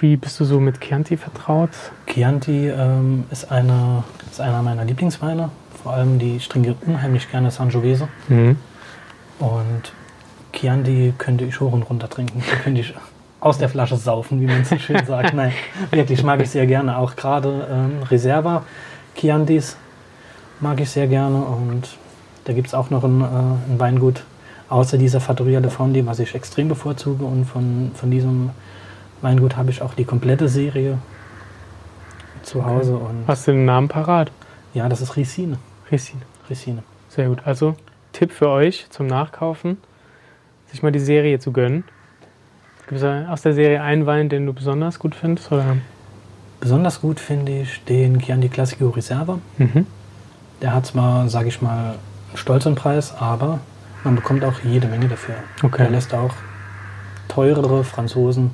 wie 0.00 0.16
bist 0.16 0.38
du 0.40 0.44
so 0.44 0.60
mit 0.60 0.80
Chianti 0.80 1.16
vertraut? 1.16 1.70
Chianti 2.06 2.68
ähm, 2.68 3.24
ist, 3.30 3.50
eine, 3.50 4.04
ist 4.30 4.40
einer 4.40 4.62
meiner 4.62 4.84
Lieblingsweine. 4.84 5.50
Vor 5.82 5.92
allem 5.94 6.18
die, 6.18 6.38
trinke 6.38 6.76
unheimlich 6.86 7.30
gerne 7.30 7.50
Sangiovese. 7.50 8.08
Mhm. 8.28 8.56
Und 9.38 9.92
Chianti 10.52 11.14
könnte 11.18 11.44
ich 11.44 11.60
hoch 11.60 11.72
und 11.72 11.82
runter 11.82 12.08
trinken. 12.08 12.42
Könnte 12.62 12.80
ich 12.80 12.94
aus 13.40 13.58
der 13.58 13.68
Flasche 13.68 13.96
saufen, 13.96 14.40
wie 14.40 14.46
man 14.46 14.64
so 14.64 14.78
schön 14.78 15.04
sagt. 15.04 15.34
Nein, 15.34 15.52
wirklich 15.90 16.22
mag 16.22 16.40
ich 16.40 16.50
sehr 16.50 16.66
gerne. 16.66 16.96
Auch 16.98 17.16
gerade 17.16 17.66
ähm, 17.70 18.02
Reserva 18.04 18.64
Chiantis 19.16 19.76
mag 20.62 20.80
ich 20.80 20.90
sehr 20.90 21.06
gerne. 21.06 21.36
Und 21.36 21.88
da 22.44 22.52
gibt 22.52 22.68
es 22.68 22.74
auch 22.74 22.88
noch 22.90 23.04
ein, 23.04 23.20
äh, 23.20 23.24
ein 23.24 23.78
Weingut 23.78 24.24
außer 24.68 24.96
dieser 24.96 25.20
Fattoria 25.20 25.60
de 25.60 25.70
Fondi, 25.70 26.06
was 26.06 26.18
ich 26.18 26.34
extrem 26.34 26.68
bevorzuge. 26.68 27.24
Und 27.24 27.44
von, 27.44 27.90
von 27.94 28.10
diesem 28.10 28.50
Weingut 29.20 29.56
habe 29.56 29.70
ich 29.70 29.82
auch 29.82 29.94
die 29.94 30.04
komplette 30.04 30.48
Serie 30.48 30.98
zu 32.42 32.64
Hause. 32.64 32.96
Und 32.96 33.24
Hast 33.26 33.46
du 33.46 33.52
den 33.52 33.64
Namen 33.66 33.88
parat? 33.88 34.32
ja, 34.74 34.88
das 34.88 35.02
ist 35.02 35.16
Ricine. 35.16 35.58
Ricine. 35.90 36.22
Ricine. 36.48 36.82
Sehr 37.08 37.28
gut. 37.28 37.40
Also 37.44 37.76
Tipp 38.12 38.32
für 38.32 38.48
euch 38.48 38.86
zum 38.88 39.06
Nachkaufen, 39.06 39.76
sich 40.70 40.82
mal 40.82 40.92
die 40.92 40.98
Serie 40.98 41.38
zu 41.38 41.52
gönnen. 41.52 41.84
Gibt 42.88 43.02
es 43.02 43.28
aus 43.28 43.42
der 43.42 43.52
Serie 43.52 43.82
einen 43.82 44.06
Wein, 44.06 44.28
den 44.28 44.46
du 44.46 44.52
besonders 44.52 44.98
gut 44.98 45.14
findest? 45.14 45.52
Oder? 45.52 45.76
Besonders 46.60 47.00
gut 47.00 47.20
finde 47.20 47.60
ich 47.62 47.84
den 47.84 48.18
Chianti 48.18 48.48
Classico 48.48 48.88
Reserva. 48.88 49.38
Mhm. 49.58 49.86
Der 50.62 50.72
hat 50.72 50.86
zwar, 50.86 51.28
sage 51.28 51.48
ich 51.48 51.60
mal, 51.60 51.96
einen 52.28 52.36
stolzen 52.36 52.76
Preis, 52.76 53.14
aber 53.18 53.58
man 54.04 54.14
bekommt 54.14 54.44
auch 54.44 54.60
jede 54.62 54.86
Menge 54.86 55.08
dafür. 55.08 55.34
Okay. 55.62 55.82
Der 55.82 55.90
lässt 55.90 56.14
auch 56.14 56.34
teurere 57.28 57.82
Franzosen 57.82 58.52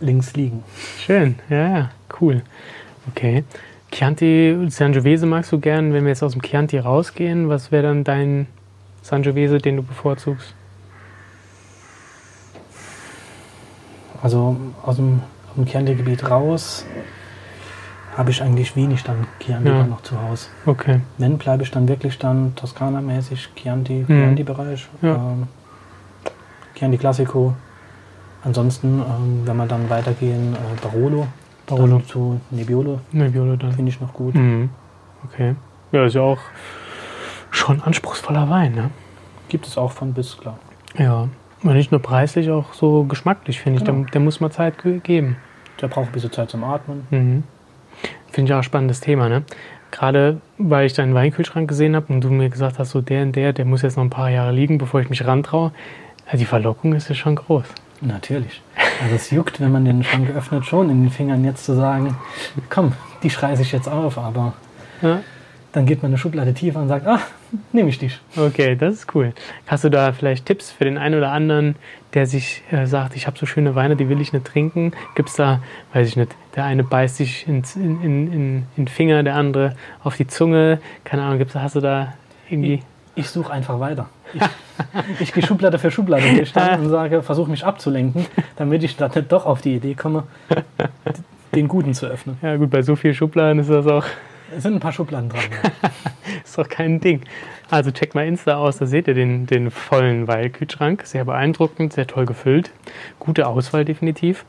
links 0.00 0.34
liegen. 0.34 0.62
Schön, 0.98 1.36
ja, 1.48 1.68
ja, 1.68 1.90
cool. 2.20 2.42
Okay. 3.10 3.44
Chianti 3.90 4.66
Sangiovese 4.68 5.26
magst 5.26 5.52
du 5.52 5.60
gern, 5.60 5.92
wenn 5.92 6.04
wir 6.04 6.10
jetzt 6.10 6.22
aus 6.22 6.32
dem 6.32 6.42
Chianti 6.42 6.78
rausgehen, 6.78 7.48
was 7.48 7.72
wäre 7.72 7.84
dann 7.84 8.04
dein 8.04 8.46
Sangiovese, 9.02 9.58
den 9.58 9.76
du 9.76 9.82
bevorzugst? 9.82 10.54
Also 14.22 14.56
aus 14.82 14.96
dem, 14.96 15.22
aus 15.48 15.54
dem 15.56 15.66
Chianti-Gebiet 15.66 16.30
raus 16.30 16.86
habe 18.16 18.30
ich 18.30 18.42
eigentlich 18.42 18.76
wenig 18.76 19.02
dann 19.04 19.26
Chianti 19.40 19.68
Ja. 19.68 19.78
dann 19.78 19.90
noch 19.90 20.02
zu 20.02 20.20
Hause. 20.20 20.48
Okay. 20.66 21.00
Wenn, 21.18 21.38
bleibe 21.38 21.62
ich 21.62 21.70
dann 21.70 21.88
wirklich 21.88 22.18
dann 22.18 22.54
Toskana-mäßig, 22.56 23.50
Chianti, 23.56 24.04
Mhm. 24.06 24.06
Chianti-Bereich, 24.06 24.88
Ja. 25.00 25.14
ähm, 25.14 25.48
Chianti 26.74 26.98
Classico. 26.98 27.54
Ansonsten, 28.44 28.98
ähm, 29.00 29.42
wenn 29.44 29.56
wir 29.56 29.66
dann 29.66 29.88
weitergehen, 29.88 30.54
äh, 30.54 30.80
Barolo, 30.82 31.26
Barolo. 31.66 31.98
Dann 31.98 32.06
zu 32.06 32.40
Nebbiolo, 32.50 32.98
Nebbiolo 33.12 33.56
dann. 33.56 33.72
finde 33.72 33.90
ich 33.90 34.00
noch 34.00 34.12
gut. 34.12 34.34
Mhm. 34.34 34.68
Okay. 35.24 35.54
Ja, 35.92 36.04
ist 36.04 36.14
ja 36.14 36.22
auch 36.22 36.38
schon 37.50 37.80
anspruchsvoller 37.82 38.48
Wein, 38.50 38.74
ne? 38.74 38.90
Gibt 39.48 39.66
es 39.66 39.78
auch 39.78 39.92
von 39.92 40.12
bis, 40.12 40.36
klar. 40.36 40.58
Ja. 40.98 41.28
Und 41.62 41.74
nicht 41.74 41.92
nur 41.92 42.02
preislich, 42.02 42.50
auch 42.50 42.72
so 42.72 43.04
geschmacklich, 43.04 43.60
finde 43.60 43.78
ich. 43.78 43.84
Genau. 43.84 43.98
Der, 44.02 44.10
der 44.10 44.20
muss 44.20 44.40
mal 44.40 44.50
Zeit 44.50 44.82
ge 44.82 44.98
geben. 44.98 45.36
Der 45.80 45.86
braucht 45.88 46.06
ein 46.06 46.12
bisschen 46.12 46.32
Zeit 46.32 46.50
zum 46.50 46.64
Atmen. 46.64 47.06
Mhm. 47.10 47.44
Finde 48.30 48.50
ich 48.50 48.54
auch 48.54 48.58
ein 48.58 48.64
spannendes 48.64 49.00
Thema, 49.00 49.28
ne? 49.28 49.42
Gerade 49.90 50.40
weil 50.56 50.86
ich 50.86 50.94
deinen 50.94 51.14
Weinkühlschrank 51.14 51.68
gesehen 51.68 51.94
habe 51.94 52.12
und 52.12 52.22
du 52.22 52.30
mir 52.30 52.48
gesagt 52.48 52.78
hast, 52.78 52.90
so 52.90 53.02
der 53.02 53.22
und 53.22 53.36
der, 53.36 53.52
der 53.52 53.66
muss 53.66 53.82
jetzt 53.82 53.96
noch 53.96 54.04
ein 54.04 54.10
paar 54.10 54.30
Jahre 54.30 54.52
liegen, 54.52 54.78
bevor 54.78 55.00
ich 55.00 55.10
mich 55.10 55.26
rantraue. 55.26 55.72
Ja, 56.30 56.38
die 56.38 56.46
Verlockung 56.46 56.94
ist 56.94 57.08
ja 57.08 57.14
schon 57.14 57.36
groß. 57.36 57.64
Natürlich. 58.00 58.62
Also 59.02 59.14
es 59.14 59.30
juckt, 59.30 59.60
wenn 59.60 59.70
man 59.70 59.84
den 59.84 60.02
Schrank 60.02 60.30
öffnet, 60.34 60.64
schon 60.64 60.90
in 60.90 61.02
den 61.02 61.10
Fingern 61.10 61.44
jetzt 61.44 61.64
zu 61.64 61.74
sagen, 61.74 62.16
komm, 62.70 62.94
die 63.22 63.30
schreiße 63.30 63.62
ich 63.62 63.72
jetzt 63.72 63.88
auf, 63.88 64.18
aber 64.18 64.54
Ja. 65.02 65.20
Dann 65.72 65.86
geht 65.86 66.02
man 66.02 66.10
eine 66.10 66.18
Schublade 66.18 66.52
tiefer 66.52 66.80
und 66.80 66.88
sagt, 66.88 67.06
ah, 67.06 67.20
nehme 67.72 67.88
ich 67.88 67.98
dich. 67.98 68.20
Okay, 68.36 68.76
das 68.76 68.94
ist 68.94 69.14
cool. 69.14 69.32
Hast 69.66 69.84
du 69.84 69.88
da 69.88 70.12
vielleicht 70.12 70.46
Tipps 70.46 70.70
für 70.70 70.84
den 70.84 70.98
einen 70.98 71.16
oder 71.16 71.32
anderen, 71.32 71.76
der 72.12 72.26
sich 72.26 72.62
äh, 72.70 72.86
sagt, 72.86 73.16
ich 73.16 73.26
habe 73.26 73.38
so 73.38 73.46
schöne 73.46 73.74
Weine, 73.74 73.96
die 73.96 74.08
will 74.08 74.20
ich 74.20 74.32
nicht 74.32 74.44
trinken? 74.44 74.92
Gibt 75.14 75.30
es 75.30 75.36
da, 75.36 75.62
weiß 75.94 76.06
ich 76.08 76.16
nicht, 76.16 76.34
der 76.56 76.64
eine 76.64 76.84
beißt 76.84 77.16
sich 77.16 77.48
in, 77.48 77.62
in, 77.76 78.02
in, 78.02 78.32
in 78.32 78.66
den 78.76 78.88
Finger, 78.88 79.22
der 79.22 79.34
andere 79.34 79.74
auf 80.04 80.16
die 80.16 80.26
Zunge? 80.26 80.78
Keine 81.04 81.22
Ahnung, 81.22 81.38
gibt's, 81.38 81.54
hast 81.54 81.74
du 81.74 81.80
da 81.80 82.12
irgendwie... 82.50 82.82
Ich 83.14 83.28
suche 83.28 83.52
einfach 83.52 83.78
weiter. 83.78 84.08
Ich, 84.32 85.20
ich 85.20 85.32
gehe 85.34 85.42
Schublade 85.42 85.78
für 85.78 85.90
Schublade 85.90 86.22
durch 86.34 86.54
und 86.56 86.88
sage, 86.88 87.22
versuche 87.22 87.50
mich 87.50 87.64
abzulenken, 87.64 88.24
damit 88.56 88.82
ich 88.82 88.96
dann 88.96 89.10
nicht 89.14 89.30
doch 89.30 89.44
auf 89.44 89.60
die 89.60 89.76
Idee 89.76 89.94
komme, 89.94 90.24
den 91.54 91.68
Guten 91.68 91.92
zu 91.92 92.06
öffnen. 92.06 92.38
Ja 92.40 92.56
gut, 92.56 92.70
bei 92.70 92.80
so 92.80 92.96
vielen 92.96 93.14
Schubladen 93.14 93.58
ist 93.58 93.68
das 93.68 93.86
auch, 93.86 94.06
Es 94.56 94.62
sind 94.64 94.74
ein 94.74 94.80
paar 94.80 94.92
Schubladen 94.92 95.28
dran. 95.28 95.40
ist 96.44 96.58
doch 96.58 96.68
kein 96.68 97.00
Ding. 97.00 97.22
Also 97.70 97.90
checkt 97.90 98.14
mal 98.14 98.26
Insta 98.26 98.56
aus, 98.56 98.78
da 98.78 98.86
seht 98.86 99.08
ihr 99.08 99.14
den, 99.14 99.46
den 99.46 99.70
vollen 99.70 100.28
Weilkühlschrank. 100.28 101.06
Sehr 101.06 101.24
beeindruckend, 101.24 101.92
sehr 101.92 102.06
toll 102.06 102.26
gefüllt. 102.26 102.70
Gute 103.18 103.46
Auswahl 103.46 103.84
definitiv. 103.84 104.44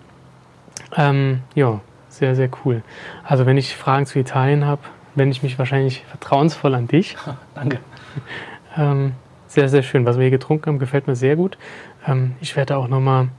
Ähm, 0.96 1.42
ja, 1.56 1.80
sehr, 2.10 2.36
sehr 2.36 2.50
cool. 2.64 2.84
Also 3.24 3.46
wenn 3.46 3.58
ich 3.58 3.76
Fragen 3.76 4.06
zu 4.06 4.20
Italien 4.20 4.66
habe, 4.66 4.82
wende 5.16 5.32
ich 5.32 5.44
mich 5.44 5.58
wahrscheinlich 5.58 6.04
vertrauensvoll 6.06 6.76
an 6.76 6.88
dich. 6.88 7.16
Danke. 7.56 7.80
Ähm, 8.78 9.14
sehr, 9.48 9.70
sehr 9.70 9.84
schön. 9.84 10.06
Was 10.06 10.18
wir 10.18 10.24
hier 10.24 10.32
getrunken 10.32 10.68
haben, 10.68 10.80
gefällt 10.80 11.08
mir 11.08 11.16
sehr 11.16 11.36
gut. 11.36 11.58
Ähm, 12.08 12.36
ich 12.42 12.56
werde 12.56 12.78
auch 12.78 12.88
nochmal 12.88 13.30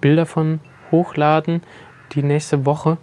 Bilder 0.00 0.26
von 0.26 0.60
hochladen 0.90 1.62
die 2.12 2.22
nächste 2.22 2.66
Woche. 2.66 2.98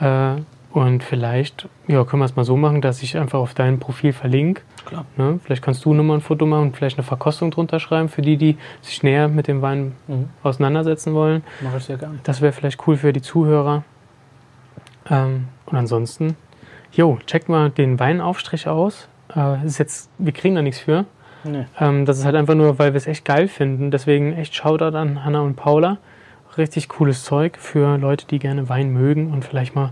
Äh, 0.00 0.36
und 0.74 1.04
vielleicht 1.04 1.68
ja, 1.86 2.04
können 2.04 2.20
wir 2.20 2.26
es 2.26 2.34
mal 2.34 2.44
so 2.44 2.56
machen, 2.56 2.80
dass 2.80 3.00
ich 3.04 3.16
einfach 3.16 3.38
auf 3.38 3.54
dein 3.54 3.78
Profil 3.78 4.12
verlinke. 4.12 4.62
Klar. 4.84 5.06
Ne? 5.16 5.38
Vielleicht 5.44 5.62
kannst 5.62 5.84
du 5.84 5.94
nochmal 5.94 6.18
ein 6.18 6.20
Foto 6.20 6.46
machen 6.46 6.62
und 6.64 6.76
vielleicht 6.76 6.98
eine 6.98 7.04
Verkostung 7.06 7.52
drunter 7.52 7.78
schreiben 7.78 8.08
für 8.08 8.22
die, 8.22 8.36
die 8.36 8.58
sich 8.82 9.04
näher 9.04 9.28
mit 9.28 9.46
dem 9.46 9.62
Wein 9.62 9.92
Mhm. 10.08 10.30
auseinandersetzen 10.42 11.14
wollen. 11.14 11.44
Mache 11.60 11.76
ich 11.78 11.84
sehr 11.84 11.96
gerne. 11.96 12.18
Das 12.24 12.40
wäre 12.40 12.52
vielleicht 12.52 12.86
cool 12.88 12.96
für 12.96 13.12
die 13.12 13.22
Zuhörer. 13.22 13.84
Ähm, 15.08 15.46
und 15.66 15.76
ansonsten, 15.78 16.36
jo, 16.92 17.18
checkt 17.24 17.48
mal 17.48 17.70
den 17.70 18.00
Weinaufstrich 18.00 18.66
aus. 18.66 19.08
Äh, 19.34 19.64
ist 19.64 19.78
jetzt, 19.78 20.10
wir 20.18 20.32
kriegen 20.32 20.56
da 20.56 20.62
nichts 20.62 20.80
für. 20.80 21.04
Nee. 21.44 21.66
Ähm, 21.78 22.04
das 22.04 22.18
ist 22.18 22.24
halt 22.24 22.34
einfach 22.34 22.56
nur, 22.56 22.80
weil 22.80 22.94
wir 22.94 22.98
es 22.98 23.06
echt 23.06 23.24
geil 23.24 23.46
finden. 23.46 23.92
Deswegen 23.92 24.32
echt 24.32 24.56
Shoutout 24.56 24.96
an 24.96 25.24
Hanna 25.24 25.40
und 25.42 25.54
Paula. 25.54 25.98
Richtig 26.58 26.88
cooles 26.88 27.22
Zeug 27.22 27.58
für 27.58 27.96
Leute, 27.96 28.26
die 28.26 28.40
gerne 28.40 28.68
Wein 28.68 28.92
mögen 28.92 29.30
und 29.32 29.44
vielleicht 29.44 29.76
mal. 29.76 29.90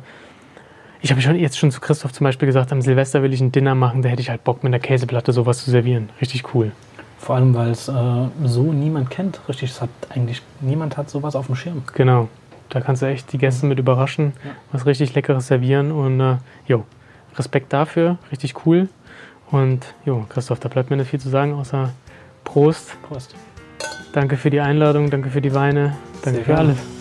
Ich 1.05 1.11
habe 1.11 1.21
schon 1.21 1.35
jetzt 1.37 1.59
schon 1.59 1.71
zu 1.73 1.81
Christoph 1.81 2.13
zum 2.13 2.25
Beispiel 2.25 2.47
gesagt, 2.47 2.71
am 2.73 2.81
Silvester 2.81 3.23
will 3.23 3.33
ich 3.33 3.41
ein 3.41 3.51
Dinner 3.51 3.75
machen, 3.75 4.03
da 4.03 4.09
hätte 4.09 4.23
ich 4.23 4.31
halt 4.31 4.45
Bock 4.45 4.63
mit 4.63 4.71
einer 4.71 4.79
Käseplatte 4.79 5.33
sowas 5.33 5.65
zu 5.65 5.71
servieren. 5.71 6.11
Richtig 6.21 6.55
cool. 6.55 6.71
Vor 7.19 7.37
allem, 7.37 7.55
weil 7.55 7.71
es 7.71 7.89
äh, 7.89 7.93
so 8.45 8.73
niemand 8.73 9.11
kennt. 9.11 9.41
Richtig, 9.49 9.71
es 9.71 9.81
hat 9.81 9.91
eigentlich 10.11 10.43
niemand 10.61 10.97
hat 10.97 11.11
sowas 11.11 11.35
auf 11.37 11.47
dem 11.47 11.57
Schirm. 11.57 11.83
Genau. 11.95 12.29
Da 12.69 12.81
kannst 12.81 13.03
du 13.03 13.07
echt 13.07 13.33
die 13.33 13.39
Gäste 13.39 13.67
mit 13.67 13.79
überraschen, 13.79 14.33
Ja. 14.45 14.51
was 14.73 14.87
richtig 14.87 15.15
Leckeres 15.15 15.47
servieren 15.49 15.93
und 15.93 16.21
äh, 16.21 16.37
jo, 16.67 16.85
Respekt 17.37 17.73
dafür, 17.73 18.17
richtig 18.31 18.65
cool. 18.65 18.89
Und 19.51 19.85
jo, 20.07 20.25
Christoph, 20.29 20.61
da 20.61 20.69
bleibt 20.69 20.89
mir 20.91 20.97
nicht 20.97 21.11
viel 21.11 21.21
zu 21.21 21.29
sagen, 21.29 21.53
außer 21.55 21.91
Prost. 22.45 22.97
Prost. 23.03 23.35
Danke 24.13 24.37
für 24.37 24.51
die 24.51 24.61
Einladung, 24.61 25.11
danke 25.11 25.31
für 25.31 25.41
die 25.41 25.53
Weine, 25.55 25.97
danke 26.23 26.39
Sehr 26.39 26.45
für 26.45 26.53
gerne. 26.55 26.69
alles. 26.71 26.92